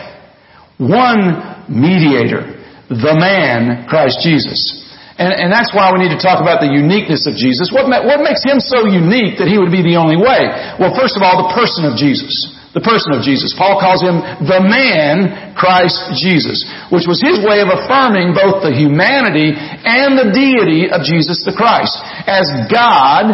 one 0.83 1.63
mediator, 1.71 2.59
the 2.91 3.15
man, 3.15 3.87
Christ 3.87 4.27
Jesus. 4.27 4.86
And, 5.17 5.33
and, 5.33 5.49
that's 5.49 5.73
why 5.73 5.89
we 5.97 6.05
need 6.05 6.13
to 6.13 6.21
talk 6.21 6.45
about 6.45 6.61
the 6.61 6.69
uniqueness 6.69 7.25
of 7.25 7.41
Jesus. 7.41 7.73
What, 7.73 7.89
what 7.89 8.21
makes 8.21 8.45
him 8.45 8.61
so 8.61 8.85
unique 8.85 9.41
that 9.41 9.49
he 9.49 9.57
would 9.57 9.73
be 9.73 9.81
the 9.81 9.97
only 9.97 10.21
way? 10.21 10.53
Well, 10.77 10.93
first 10.93 11.17
of 11.17 11.25
all, 11.25 11.49
the 11.49 11.57
person 11.57 11.89
of 11.89 11.97
Jesus. 11.97 12.53
The 12.77 12.85
person 12.85 13.17
of 13.17 13.25
Jesus. 13.25 13.57
Paul 13.57 13.81
calls 13.81 14.05
him 14.05 14.21
the 14.45 14.61
man, 14.61 15.57
Christ 15.57 16.21
Jesus, 16.21 16.69
which 16.93 17.09
was 17.09 17.17
his 17.25 17.41
way 17.41 17.65
of 17.65 17.73
affirming 17.73 18.37
both 18.37 18.61
the 18.61 18.77
humanity 18.77 19.57
and 19.57 20.21
the 20.21 20.29
deity 20.37 20.93
of 20.93 21.01
Jesus 21.01 21.41
the 21.41 21.57
Christ. 21.57 21.97
As 22.29 22.53
God, 22.69 23.33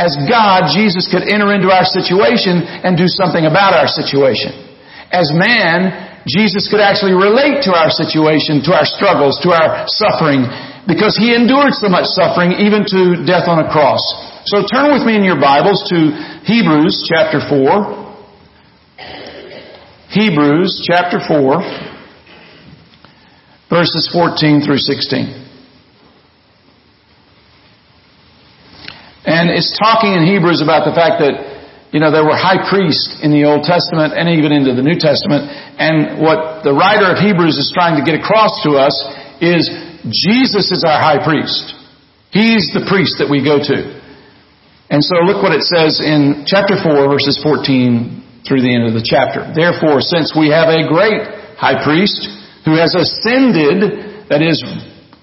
as 0.00 0.16
God, 0.24 0.72
Jesus 0.72 1.04
could 1.04 1.28
enter 1.28 1.52
into 1.52 1.68
our 1.68 1.84
situation 1.84 2.64
and 2.64 2.96
do 2.96 3.04
something 3.04 3.44
about 3.44 3.76
our 3.76 3.92
situation. 3.92 4.56
As 5.12 5.28
man, 5.28 6.24
Jesus 6.24 6.64
could 6.64 6.80
actually 6.80 7.12
relate 7.12 7.60
to 7.68 7.76
our 7.76 7.92
situation, 7.92 8.64
to 8.64 8.72
our 8.72 8.88
struggles, 8.88 9.36
to 9.44 9.52
our 9.52 9.84
suffering, 9.84 10.48
because 10.90 11.14
he 11.14 11.30
endured 11.38 11.70
so 11.78 11.86
much 11.86 12.10
suffering, 12.10 12.58
even 12.58 12.82
to 12.82 13.22
death 13.22 13.46
on 13.46 13.62
a 13.62 13.70
cross. 13.70 14.02
So 14.50 14.66
turn 14.66 14.90
with 14.90 15.06
me 15.06 15.14
in 15.14 15.22
your 15.22 15.38
Bibles 15.38 15.86
to 15.86 16.10
Hebrews 16.42 17.06
chapter 17.06 17.38
4. 17.38 18.10
Hebrews 20.10 20.82
chapter 20.82 21.22
4, 21.22 21.62
verses 23.70 24.10
14 24.10 24.66
through 24.66 24.82
16. 24.82 25.46
And 29.22 29.54
it's 29.54 29.70
talking 29.78 30.10
in 30.18 30.26
Hebrews 30.26 30.58
about 30.58 30.82
the 30.82 30.90
fact 30.90 31.22
that, 31.22 31.38
you 31.94 32.00
know, 32.00 32.10
there 32.10 32.26
were 32.26 32.34
high 32.34 32.66
priests 32.66 33.22
in 33.22 33.30
the 33.30 33.46
Old 33.46 33.62
Testament 33.62 34.18
and 34.18 34.26
even 34.26 34.50
into 34.50 34.74
the 34.74 34.82
New 34.82 34.98
Testament. 34.98 35.46
And 35.78 36.18
what 36.18 36.66
the 36.66 36.74
writer 36.74 37.14
of 37.14 37.22
Hebrews 37.22 37.54
is 37.54 37.70
trying 37.70 37.94
to 37.94 38.02
get 38.02 38.18
across 38.18 38.58
to 38.66 38.74
us 38.74 38.98
is 39.38 39.70
Jesus 40.08 40.72
is 40.72 40.84
our 40.86 41.00
high 41.00 41.20
priest. 41.20 41.76
He's 42.32 42.70
the 42.72 42.86
priest 42.88 43.20
that 43.20 43.28
we 43.28 43.44
go 43.44 43.58
to. 43.58 43.78
And 44.88 45.04
so 45.04 45.22
look 45.22 45.42
what 45.42 45.52
it 45.52 45.62
says 45.62 46.00
in 46.00 46.46
chapter 46.46 46.78
4, 46.78 47.06
verses 47.10 47.38
14 47.42 48.46
through 48.46 48.62
the 48.64 48.72
end 48.72 48.88
of 48.88 48.94
the 48.96 49.04
chapter. 49.04 49.46
Therefore, 49.52 50.00
since 50.00 50.34
we 50.34 50.50
have 50.50 50.70
a 50.72 50.88
great 50.88 51.22
high 51.60 51.78
priest 51.84 52.26
who 52.64 52.74
has 52.80 52.96
ascended, 52.96 54.26
that 54.32 54.42
is, 54.42 54.62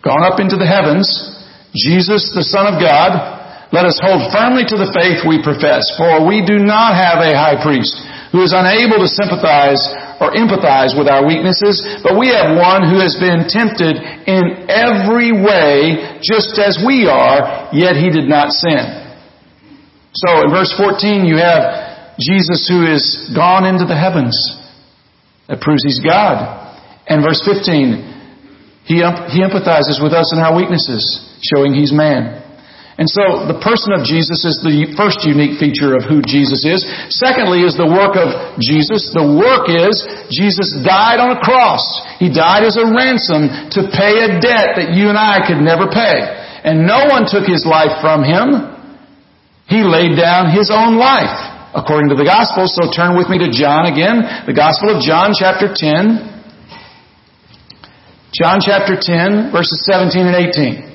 gone 0.03 0.23
up 0.23 0.39
into 0.39 0.55
the 0.55 0.67
heavens, 0.67 1.07
Jesus, 1.75 2.31
the 2.31 2.45
Son 2.45 2.69
of 2.69 2.79
God, 2.79 3.67
let 3.75 3.83
us 3.83 3.99
hold 3.99 4.31
firmly 4.31 4.63
to 4.63 4.77
the 4.79 4.87
faith 4.95 5.27
we 5.27 5.43
profess, 5.43 5.91
for 5.99 6.23
we 6.23 6.39
do 6.39 6.63
not 6.63 6.95
have 6.95 7.19
a 7.19 7.35
high 7.35 7.59
priest 7.59 7.91
who 8.31 8.43
is 8.43 8.51
unable 8.51 8.99
to 8.99 9.09
sympathize 9.09 9.79
or 10.19 10.33
empathize 10.33 10.97
with 10.97 11.07
our 11.07 11.25
weaknesses, 11.25 11.79
but 12.03 12.17
we 12.17 12.27
have 12.33 12.57
one 12.57 12.83
who 12.83 12.99
has 12.99 13.15
been 13.15 13.47
tempted 13.47 13.95
in 14.27 14.67
every 14.67 15.31
way 15.31 16.19
just 16.19 16.57
as 16.59 16.81
we 16.81 17.07
are, 17.07 17.69
yet 17.71 17.95
he 17.95 18.09
did 18.09 18.27
not 18.27 18.51
sin. 18.51 19.07
So 20.13 20.41
in 20.43 20.49
verse 20.49 20.73
14, 20.75 21.25
you 21.25 21.37
have 21.37 22.17
Jesus 22.19 22.65
who 22.67 22.83
is 22.89 23.29
gone 23.35 23.65
into 23.65 23.85
the 23.85 23.95
heavens. 23.95 24.35
That 25.47 25.61
proves 25.61 25.83
he's 25.83 26.01
God. 26.01 26.65
And 27.07 27.23
verse 27.23 27.39
15, 27.45 28.83
he, 28.83 28.95
he 28.95 29.39
empathizes 29.39 30.01
with 30.01 30.11
us 30.11 30.33
in 30.33 30.39
our 30.39 30.55
weaknesses, 30.55 31.05
showing 31.41 31.73
he's 31.73 31.93
man. 31.93 32.43
And 32.97 33.05
so 33.05 33.45
the 33.45 33.61
person 33.61 33.93
of 33.93 34.01
Jesus 34.01 34.41
is 34.41 34.57
the 34.65 34.89
first 34.97 35.21
unique 35.21 35.61
feature 35.61 35.93
of 35.93 36.01
who 36.09 36.25
Jesus 36.25 36.65
is. 36.65 36.81
Secondly 37.13 37.61
is 37.61 37.77
the 37.77 37.85
work 37.85 38.17
of 38.17 38.57
Jesus. 38.57 39.13
The 39.13 39.21
work 39.21 39.69
is 39.69 40.01
Jesus 40.33 40.73
died 40.81 41.21
on 41.21 41.37
a 41.37 41.39
cross. 41.39 41.85
He 42.17 42.33
died 42.33 42.65
as 42.65 42.73
a 42.73 42.89
ransom 42.89 43.69
to 43.77 43.85
pay 43.93 44.25
a 44.25 44.41
debt 44.41 44.81
that 44.81 44.97
you 44.97 45.13
and 45.13 45.17
I 45.17 45.45
could 45.45 45.61
never 45.61 45.85
pay. 45.85 46.25
And 46.65 46.89
no 46.89 47.05
one 47.05 47.29
took 47.29 47.45
his 47.45 47.69
life 47.69 48.01
from 48.01 48.25
him. 48.25 48.77
He 49.67 49.83
laid 49.83 50.15
down 50.15 50.55
His 50.55 50.71
own 50.71 50.95
life 50.95 51.35
according 51.75 52.09
to 52.09 52.15
the 52.15 52.23
Gospel. 52.23 52.67
So 52.71 52.87
turn 52.89 53.19
with 53.19 53.27
me 53.27 53.37
to 53.43 53.51
John 53.51 53.85
again, 53.85 54.23
the 54.47 54.55
Gospel 54.55 54.95
of 54.95 55.03
John 55.03 55.35
chapter 55.35 55.67
10. 55.75 56.35
John 58.31 58.59
chapter 58.63 58.95
10 58.95 59.51
verses 59.51 59.83
17 59.85 60.23
and 60.23 60.35
18. 60.35 60.86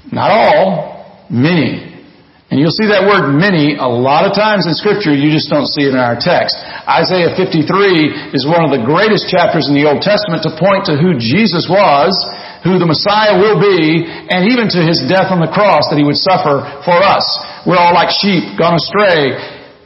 Not 0.08 0.32
all, 0.32 1.28
many. 1.30 1.86
And 2.50 2.58
you'll 2.58 2.74
see 2.74 2.90
that 2.90 3.06
word 3.06 3.30
many 3.36 3.78
a 3.78 3.86
lot 3.86 4.26
of 4.26 4.34
times 4.34 4.66
in 4.66 4.74
scripture, 4.74 5.14
you 5.14 5.30
just 5.30 5.54
don't 5.54 5.70
see 5.70 5.86
it 5.86 5.94
in 5.94 6.02
our 6.02 6.18
text. 6.18 6.58
Isaiah 6.88 7.36
53 7.38 8.34
is 8.34 8.48
one 8.48 8.66
of 8.66 8.74
the 8.74 8.82
greatest 8.82 9.30
chapters 9.30 9.70
in 9.70 9.78
the 9.78 9.86
Old 9.86 10.02
Testament 10.02 10.42
to 10.50 10.58
point 10.58 10.90
to 10.90 10.98
who 10.98 11.22
Jesus 11.22 11.70
was 11.70 12.18
who 12.64 12.76
the 12.76 12.88
Messiah 12.88 13.40
will 13.40 13.56
be, 13.56 14.04
and 14.04 14.52
even 14.52 14.68
to 14.76 14.84
his 14.84 15.00
death 15.08 15.32
on 15.32 15.40
the 15.40 15.52
cross 15.52 15.88
that 15.88 15.96
he 15.96 16.04
would 16.04 16.20
suffer 16.20 16.60
for 16.84 16.98
us. 17.00 17.24
We're 17.64 17.80
all 17.80 17.96
like 17.96 18.12
sheep, 18.12 18.60
gone 18.60 18.76
astray. 18.76 19.32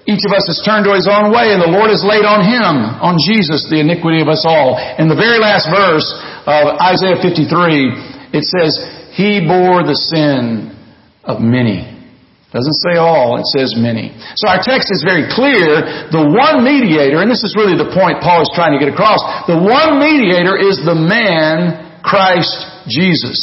Each 0.10 0.26
of 0.26 0.34
us 0.34 0.50
has 0.50 0.60
turned 0.66 0.84
to 0.90 0.98
his 0.98 1.06
own 1.06 1.30
way, 1.30 1.54
and 1.54 1.62
the 1.62 1.70
Lord 1.70 1.94
has 1.94 2.02
laid 2.04 2.26
on 2.26 2.42
him, 2.44 2.76
on 3.00 3.22
Jesus, 3.22 3.70
the 3.70 3.80
iniquity 3.80 4.20
of 4.26 4.28
us 4.28 4.44
all. 4.44 4.76
In 4.98 5.08
the 5.08 5.16
very 5.16 5.38
last 5.38 5.70
verse 5.70 6.08
of 6.50 6.76
Isaiah 6.82 7.22
53, 7.22 8.36
it 8.36 8.44
says, 8.44 8.82
He 9.14 9.46
bore 9.46 9.86
the 9.86 9.94
sin 9.94 10.74
of 11.24 11.40
many. 11.40 11.94
Doesn't 12.54 12.78
say 12.86 13.02
all, 13.02 13.42
it 13.42 13.50
says 13.50 13.74
many. 13.74 14.14
So 14.38 14.46
our 14.46 14.62
text 14.62 14.94
is 14.94 15.02
very 15.02 15.26
clear. 15.34 16.10
The 16.14 16.22
one 16.22 16.62
mediator, 16.62 17.18
and 17.18 17.30
this 17.30 17.42
is 17.42 17.58
really 17.58 17.74
the 17.74 17.90
point 17.94 18.22
Paul 18.22 18.46
is 18.46 18.52
trying 18.54 18.78
to 18.78 18.82
get 18.82 18.94
across, 18.94 19.22
the 19.50 19.58
one 19.58 19.98
mediator 19.98 20.54
is 20.54 20.78
the 20.86 20.94
man 20.94 22.02
Christ 22.06 22.54
Jesus. 22.86 23.38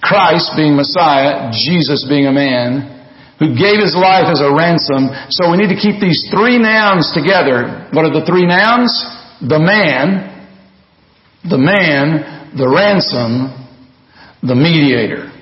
Christ 0.00 0.56
being 0.56 0.76
Messiah, 0.76 1.52
Jesus 1.52 2.04
being 2.08 2.24
a 2.24 2.32
man, 2.32 2.92
who 3.36 3.52
gave 3.52 3.80
his 3.80 3.92
life 3.92 4.32
as 4.32 4.40
a 4.40 4.48
ransom. 4.48 5.12
So 5.28 5.52
we 5.52 5.60
need 5.60 5.72
to 5.72 5.80
keep 5.80 6.00
these 6.00 6.24
three 6.32 6.56
nouns 6.56 7.12
together. 7.12 7.88
What 7.92 8.08
are 8.08 8.12
the 8.12 8.24
three 8.24 8.48
nouns? 8.48 8.92
The 9.44 9.60
man, 9.60 10.32
the 11.44 11.60
man, 11.60 12.56
the 12.56 12.68
ransom, 12.68 13.63
the 14.44 14.54
mediator. 14.54 15.32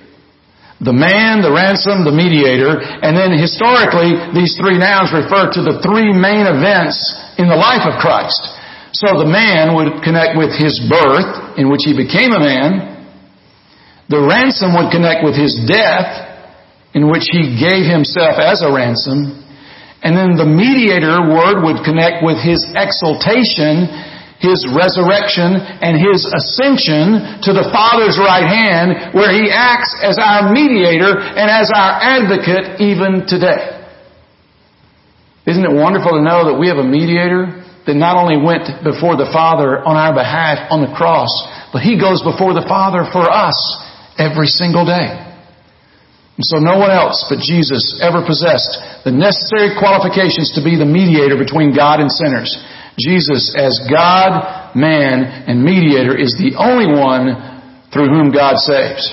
The 0.83 0.95
man, 0.95 1.47
the 1.47 1.55
ransom, 1.55 2.03
the 2.03 2.11
mediator, 2.11 2.83
and 2.83 3.15
then 3.15 3.31
historically, 3.38 4.19
these 4.35 4.59
three 4.59 4.79
nouns 4.79 5.15
refer 5.15 5.47
to 5.55 5.62
the 5.62 5.79
three 5.79 6.11
main 6.11 6.43
events 6.43 6.99
in 7.38 7.47
the 7.47 7.55
life 7.55 7.87
of 7.87 8.03
Christ. 8.03 8.43
So 8.91 9.15
the 9.15 9.31
man 9.31 9.79
would 9.79 10.03
connect 10.03 10.35
with 10.35 10.51
his 10.51 10.83
birth, 10.91 11.55
in 11.55 11.71
which 11.71 11.87
he 11.87 11.95
became 11.95 12.35
a 12.35 12.43
man. 12.43 12.99
The 14.11 14.21
ransom 14.21 14.75
would 14.75 14.91
connect 14.91 15.23
with 15.23 15.38
his 15.38 15.55
death, 15.71 16.29
in 16.99 17.07
which 17.07 17.31
he 17.31 17.55
gave 17.57 17.87
himself 17.87 18.43
as 18.43 18.61
a 18.61 18.71
ransom. 18.71 19.38
And 20.03 20.19
then 20.19 20.35
the 20.35 20.51
mediator 20.51 21.23
word 21.31 21.62
would 21.62 21.87
connect 21.87 22.27
with 22.27 22.43
his 22.43 22.59
exaltation, 22.75 23.87
his 24.43 24.67
resurrection, 24.67 25.55
and 25.55 25.95
his 25.95 26.27
ascension 26.27 27.39
to 27.47 27.55
the 27.55 27.71
Father's 27.71 28.19
right 28.19 28.43
hand, 28.43 29.15
where 29.15 29.31
he 29.31 29.47
acts 29.47 29.95
as 30.03 30.19
our 30.19 30.51
mediator 30.51 31.15
and 31.15 31.47
as 31.47 31.71
our 31.71 32.03
advocate 32.03 32.83
even 32.83 33.23
today. 33.31 33.79
Isn't 35.47 35.63
it 35.63 35.75
wonderful 35.75 36.19
to 36.19 36.23
know 36.23 36.51
that 36.51 36.59
we 36.59 36.67
have 36.67 36.83
a 36.83 36.87
mediator 36.87 37.63
that 37.87 37.95
not 37.95 38.19
only 38.19 38.39
went 38.39 38.67
before 38.83 39.15
the 39.15 39.31
Father 39.31 39.79
on 39.83 39.95
our 39.95 40.15
behalf 40.15 40.71
on 40.71 40.83
the 40.83 40.91
cross, 40.95 41.31
but 41.71 41.83
He 41.83 41.99
goes 41.99 42.23
before 42.23 42.55
the 42.55 42.67
Father 42.67 43.07
for 43.15 43.27
us 43.27 43.59
every 44.19 44.47
single 44.47 44.87
day. 44.87 45.23
And 46.39 46.47
so 46.47 46.59
no 46.59 46.79
one 46.79 46.91
else 46.91 47.27
but 47.29 47.39
Jesus 47.39 47.99
ever 48.03 48.27
possessed 48.27 48.75
the 49.05 49.15
necessary 49.15 49.79
qualifications 49.79 50.55
to 50.59 50.65
be 50.65 50.75
the 50.75 50.89
mediator 50.89 51.39
between 51.39 51.77
God 51.77 52.01
and 52.01 52.11
sinners. 52.11 52.57
Jesus, 52.99 53.55
as 53.57 53.81
God, 53.89 54.77
man, 54.77 55.25
and 55.49 55.65
mediator, 55.65 56.17
is 56.17 56.37
the 56.37 56.57
only 56.61 56.89
one 56.89 57.89
through 57.93 58.09
whom 58.09 58.33
God 58.33 58.57
saves. 58.57 59.09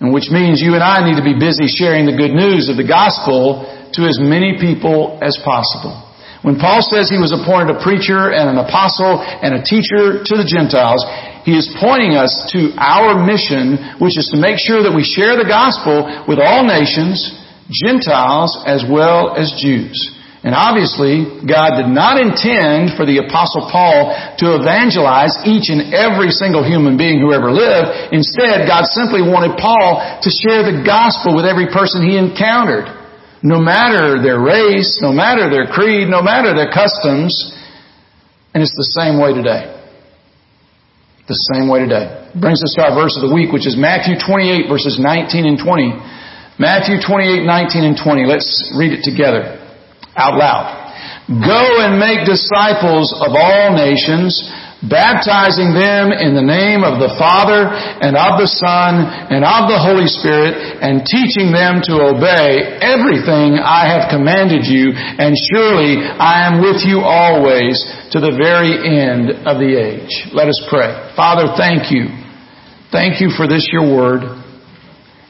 And 0.00 0.12
which 0.12 0.28
means 0.30 0.60
you 0.60 0.74
and 0.74 0.84
I 0.84 1.02
need 1.02 1.16
to 1.16 1.24
be 1.24 1.38
busy 1.38 1.66
sharing 1.66 2.04
the 2.04 2.18
good 2.18 2.36
news 2.36 2.68
of 2.68 2.76
the 2.76 2.86
gospel 2.86 3.64
to 3.96 4.02
as 4.04 4.20
many 4.20 4.60
people 4.60 5.18
as 5.22 5.38
possible. 5.40 6.06
When 6.46 6.60
Paul 6.62 6.78
says 6.78 7.10
he 7.10 7.18
was 7.18 7.34
appointed 7.34 7.74
a 7.74 7.82
preacher 7.82 8.30
and 8.30 8.46
an 8.46 8.58
apostle 8.60 9.18
and 9.18 9.56
a 9.56 9.64
teacher 9.64 10.22
to 10.22 10.34
the 10.36 10.46
Gentiles, 10.46 11.02
he 11.42 11.56
is 11.58 11.66
pointing 11.80 12.14
us 12.14 12.30
to 12.54 12.70
our 12.78 13.18
mission, 13.18 13.98
which 13.98 14.14
is 14.14 14.30
to 14.30 14.38
make 14.38 14.58
sure 14.58 14.82
that 14.86 14.94
we 14.94 15.02
share 15.02 15.34
the 15.34 15.48
gospel 15.48 16.06
with 16.28 16.38
all 16.38 16.62
nations, 16.62 17.34
Gentiles 17.66 18.62
as 18.66 18.86
well 18.86 19.34
as 19.34 19.58
Jews. 19.58 20.15
And 20.46 20.54
obviously, 20.54 21.42
God 21.42 21.74
did 21.74 21.90
not 21.90 22.22
intend 22.22 22.94
for 22.94 23.02
the 23.02 23.18
apostle 23.18 23.66
Paul 23.66 24.14
to 24.38 24.54
evangelize 24.54 25.34
each 25.42 25.74
and 25.74 25.90
every 25.90 26.30
single 26.30 26.62
human 26.62 26.94
being 26.94 27.18
who 27.18 27.34
ever 27.34 27.50
lived. 27.50 28.14
Instead, 28.14 28.62
God 28.70 28.86
simply 28.86 29.26
wanted 29.26 29.58
Paul 29.58 29.98
to 29.98 30.30
share 30.30 30.62
the 30.62 30.86
gospel 30.86 31.34
with 31.34 31.50
every 31.50 31.66
person 31.74 32.06
he 32.06 32.14
encountered 32.14 32.86
no 33.42 33.58
matter 33.58 34.22
their 34.22 34.38
race, 34.38 35.02
no 35.02 35.10
matter 35.10 35.50
their 35.50 35.66
creed, 35.66 36.06
no 36.06 36.22
matter 36.22 36.54
their 36.54 36.70
customs. 36.70 37.34
And 38.54 38.62
it's 38.62 38.78
the 38.78 38.94
same 38.94 39.18
way 39.18 39.34
today. 39.34 39.66
The 41.26 41.42
same 41.58 41.66
way 41.66 41.82
today. 41.82 42.06
Brings 42.38 42.62
us 42.62 42.70
to 42.78 42.86
our 42.86 42.94
verse 42.94 43.18
of 43.18 43.26
the 43.26 43.34
week, 43.34 43.50
which 43.50 43.66
is 43.66 43.74
Matthew 43.74 44.14
28 44.14 44.70
verses 44.70 44.94
19 44.94 45.42
and 45.42 45.58
20. 45.58 45.90
Matthew 46.62 47.02
28, 47.02 47.42
19 47.42 47.82
and 47.82 47.98
20. 47.98 48.30
Let's 48.30 48.46
read 48.78 48.94
it 48.94 49.02
together 49.02 49.55
out 50.16 50.36
loud. 50.36 50.86
Go 51.28 51.82
and 51.82 51.98
make 51.98 52.22
disciples 52.24 53.12
of 53.12 53.34
all 53.34 53.74
nations, 53.74 54.32
baptizing 54.86 55.74
them 55.74 56.14
in 56.14 56.38
the 56.38 56.44
name 56.44 56.86
of 56.86 57.02
the 57.02 57.10
Father 57.18 57.66
and 57.72 58.14
of 58.14 58.38
the 58.38 58.46
Son 58.46 59.02
and 59.34 59.42
of 59.42 59.66
the 59.66 59.80
Holy 59.80 60.06
Spirit 60.06 60.54
and 60.78 61.02
teaching 61.02 61.50
them 61.50 61.82
to 61.82 61.98
obey 61.98 62.78
everything 62.78 63.58
I 63.58 63.90
have 63.90 64.06
commanded 64.06 64.70
you 64.70 64.94
and 64.94 65.34
surely 65.50 65.98
I 65.98 66.46
am 66.46 66.62
with 66.62 66.86
you 66.86 67.02
always 67.02 67.82
to 68.14 68.22
the 68.22 68.36
very 68.38 68.78
end 68.78 69.42
of 69.50 69.58
the 69.58 69.74
age. 69.74 70.30
Let 70.30 70.46
us 70.46 70.60
pray. 70.70 70.94
Father, 71.18 71.58
thank 71.58 71.90
you. 71.90 72.06
Thank 72.94 73.20
you 73.20 73.34
for 73.34 73.50
this 73.50 73.66
your 73.72 73.90
word. 73.90 74.22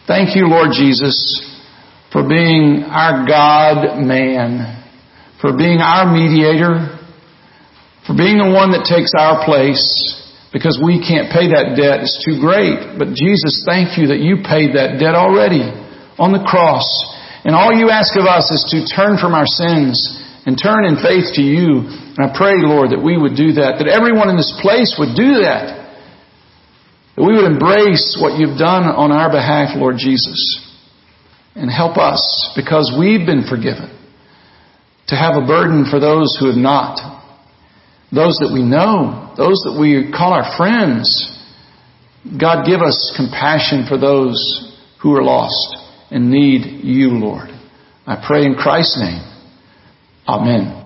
Thank 0.06 0.36
you, 0.36 0.46
Lord 0.46 0.76
Jesus, 0.76 1.16
for 2.12 2.22
being 2.28 2.84
our 2.84 3.26
God 3.26 3.98
man, 3.98 4.75
for 5.40 5.56
being 5.56 5.78
our 5.80 6.08
mediator, 6.08 6.96
for 8.06 8.14
being 8.14 8.38
the 8.38 8.50
one 8.50 8.72
that 8.72 8.86
takes 8.88 9.12
our 9.16 9.44
place 9.44 9.82
because 10.52 10.80
we 10.80 11.02
can't 11.02 11.28
pay 11.28 11.52
that 11.52 11.76
debt. 11.76 12.00
It's 12.00 12.16
too 12.24 12.40
great. 12.40 12.96
But 12.96 13.12
Jesus, 13.12 13.66
thank 13.66 13.98
you 14.00 14.08
that 14.08 14.24
you 14.24 14.40
paid 14.40 14.72
that 14.78 14.96
debt 14.96 15.12
already 15.12 15.68
on 16.16 16.32
the 16.32 16.40
cross. 16.40 16.86
And 17.44 17.52
all 17.52 17.74
you 17.74 17.90
ask 17.90 18.16
of 18.16 18.24
us 18.24 18.48
is 18.50 18.64
to 18.72 18.88
turn 18.88 19.20
from 19.20 19.36
our 19.36 19.44
sins 19.44 20.00
and 20.46 20.56
turn 20.56 20.86
in 20.86 20.96
faith 21.02 21.34
to 21.36 21.42
you. 21.42 21.84
And 21.84 22.20
I 22.24 22.32
pray, 22.32 22.56
Lord, 22.56 22.94
that 22.94 23.02
we 23.02 23.18
would 23.18 23.36
do 23.36 23.58
that, 23.60 23.82
that 23.82 23.90
everyone 23.90 24.30
in 24.30 24.38
this 24.38 24.54
place 24.62 24.96
would 24.96 25.12
do 25.18 25.44
that. 25.44 25.84
That 27.18 27.24
we 27.24 27.34
would 27.34 27.44
embrace 27.44 28.16
what 28.16 28.38
you've 28.38 28.56
done 28.56 28.84
on 28.84 29.12
our 29.12 29.28
behalf, 29.28 29.76
Lord 29.76 29.96
Jesus, 29.98 30.38
and 31.54 31.68
help 31.68 31.98
us, 31.98 32.22
because 32.54 32.92
we've 32.92 33.26
been 33.26 33.44
forgiven, 33.48 33.92
to 35.08 35.16
have 35.16 35.40
a 35.40 35.46
burden 35.46 35.86
for 35.90 36.00
those 36.00 36.36
who 36.38 36.46
have 36.46 36.56
not. 36.56 36.98
Those 38.12 38.38
that 38.38 38.50
we 38.52 38.62
know, 38.62 39.34
those 39.36 39.62
that 39.64 39.76
we 39.78 40.12
call 40.12 40.32
our 40.32 40.56
friends. 40.56 41.32
God, 42.40 42.66
give 42.66 42.80
us 42.80 43.12
compassion 43.16 43.86
for 43.88 43.98
those 43.98 44.38
who 45.02 45.14
are 45.16 45.22
lost 45.22 45.76
and 46.10 46.30
need 46.30 46.84
you, 46.84 47.10
Lord. 47.10 47.48
I 48.06 48.22
pray 48.26 48.44
in 48.44 48.54
Christ's 48.54 48.98
name. 48.98 49.22
Amen. 50.28 50.85